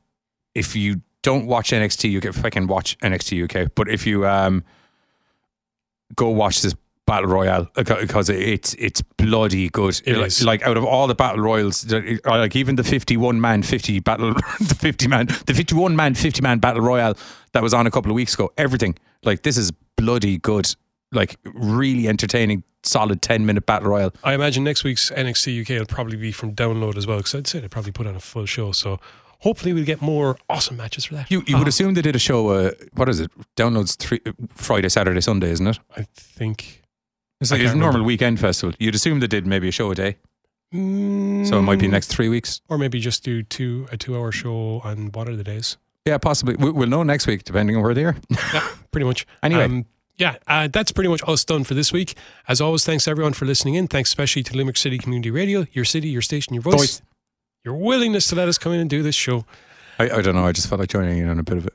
[0.55, 3.73] if you don't watch NXT UK, fucking watch NXT UK.
[3.75, 4.65] But if you um
[6.15, 6.75] go watch this
[7.07, 10.01] battle royale because it's it's bloody good.
[10.05, 10.45] It like, is.
[10.45, 11.91] like out of all the battle royals,
[12.25, 16.59] like even the fifty-one man, fifty battle, the fifty man, the fifty-one man, fifty man
[16.59, 17.17] battle royale
[17.53, 18.53] that was on a couple of weeks ago.
[18.59, 20.75] Everything like this is bloody good.
[21.13, 24.13] Like really entertaining, solid ten minute battle royale.
[24.25, 27.47] I imagine next week's NXT UK will probably be from download as well because I'd
[27.47, 28.73] say they probably put on a full show.
[28.73, 28.99] So
[29.41, 31.31] hopefully we'll get more awesome matches for that.
[31.31, 32.49] You you would assume they did a show.
[32.49, 33.31] Uh, what is it?
[33.57, 34.21] Downloads three
[34.55, 35.79] Friday, Saturday, Sunday, isn't it?
[35.97, 36.83] I think.
[37.41, 38.75] It's like a can't normal weekend festival.
[38.79, 40.17] You'd assume they did maybe a show a day,
[40.73, 40.79] so
[41.59, 42.61] it might be Mm, next three weeks.
[42.69, 45.77] Or maybe just do two a two hour show on what are the days?
[46.07, 46.57] Yeah, possibly.
[46.57, 48.17] We- We'll know next week, depending on where they are.
[48.55, 49.27] Yeah, pretty much.
[49.43, 49.65] Anyway.
[49.65, 49.85] Um,
[50.19, 52.15] yeah, uh, that's pretty much us done for this week.
[52.49, 53.87] As always, thanks everyone for listening in.
[53.87, 57.03] Thanks especially to Limerick City Community Radio, your city, your station, your voice, Voice.
[57.65, 59.45] your willingness to let us come in and do this show.
[59.99, 60.47] I, I don't know.
[60.47, 61.75] I just felt like joining in on a bit of it.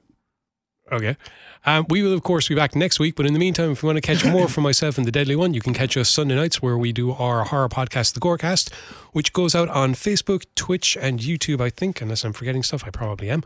[0.91, 1.15] Okay.
[1.63, 3.15] Um, we will, of course, be back next week.
[3.15, 5.35] But in the meantime, if you want to catch more from myself and the Deadly
[5.35, 8.73] One, you can catch us Sunday nights where we do our horror podcast, The Gorecast,
[9.11, 12.83] which goes out on Facebook, Twitch, and YouTube, I think, unless I'm forgetting stuff.
[12.85, 13.43] I probably am.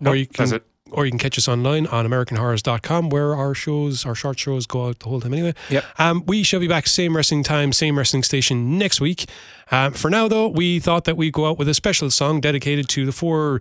[0.00, 0.66] No, or you can, that's it.
[0.90, 4.88] Or you can catch us online on AmericanHorrors.com where our shows, our short shows go
[4.88, 5.54] out the whole time anyway.
[5.70, 5.84] Yep.
[5.98, 9.26] Um, we shall be back same wrestling time, same wrestling station next week.
[9.70, 12.88] Um, for now, though, we thought that we'd go out with a special song dedicated
[12.90, 13.60] to the four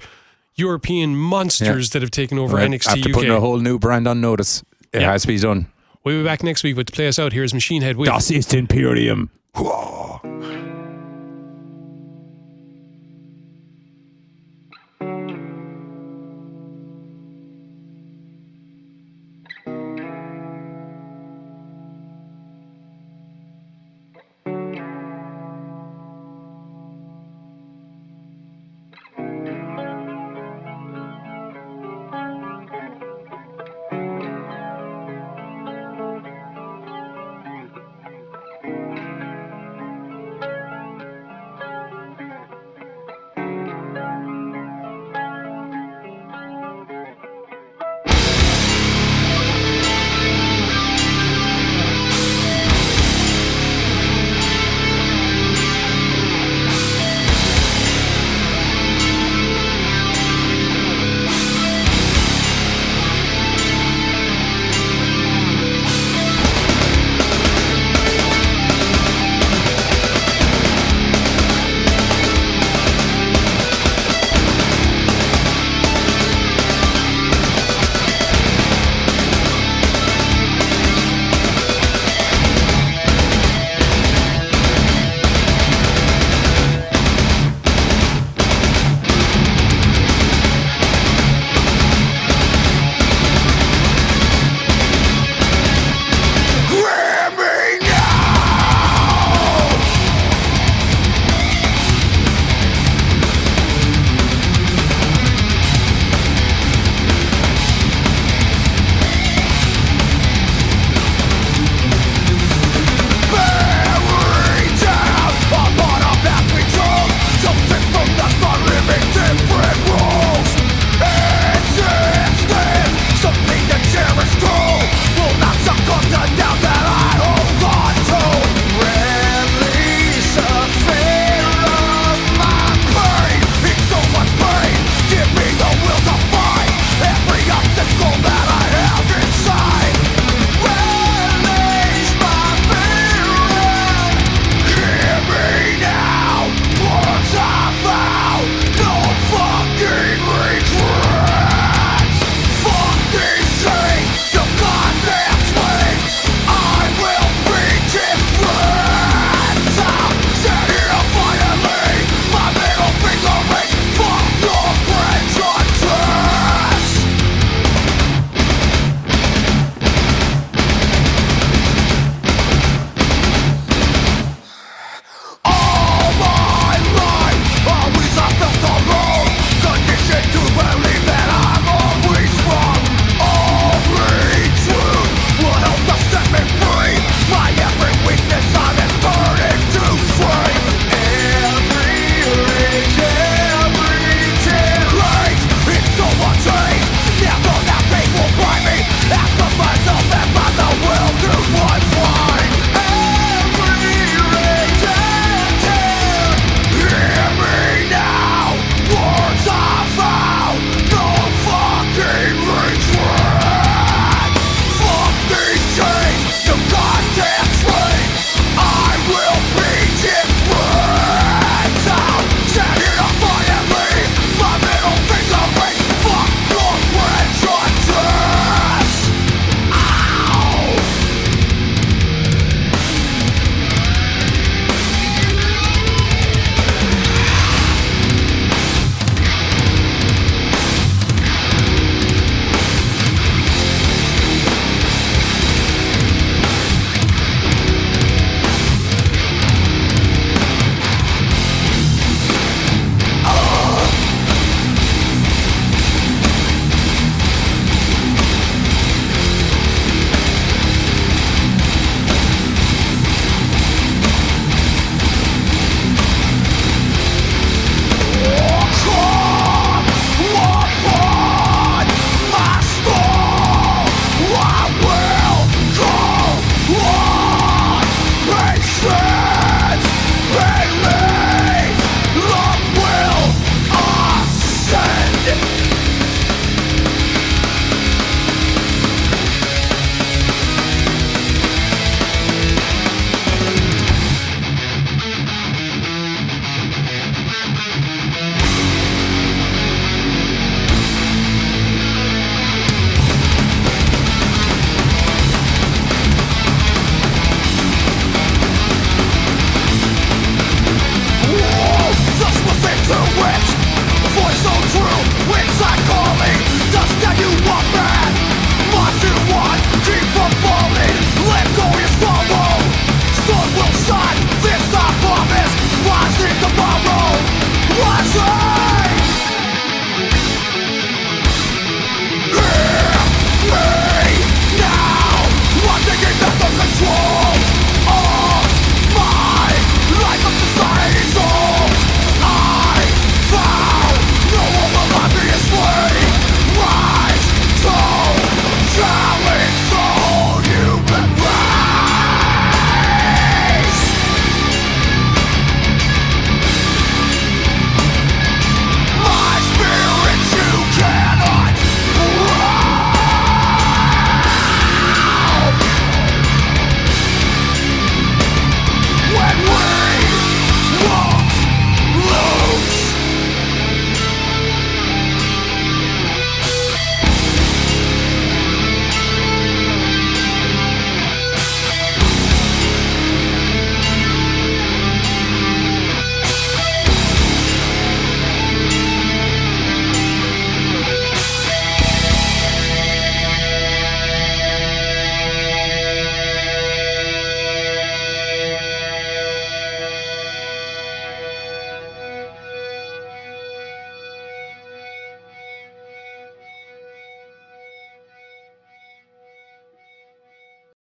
[0.56, 3.14] European monsters that have taken over Right, NXT After UK.
[3.14, 4.64] putting a whole new brand on notice,
[4.94, 5.12] it Yeah.
[5.12, 5.68] has to be done.
[6.04, 8.32] We'll be back next week, but to play us out, here's Machine Head with Das
[8.32, 9.30] ist Imperium.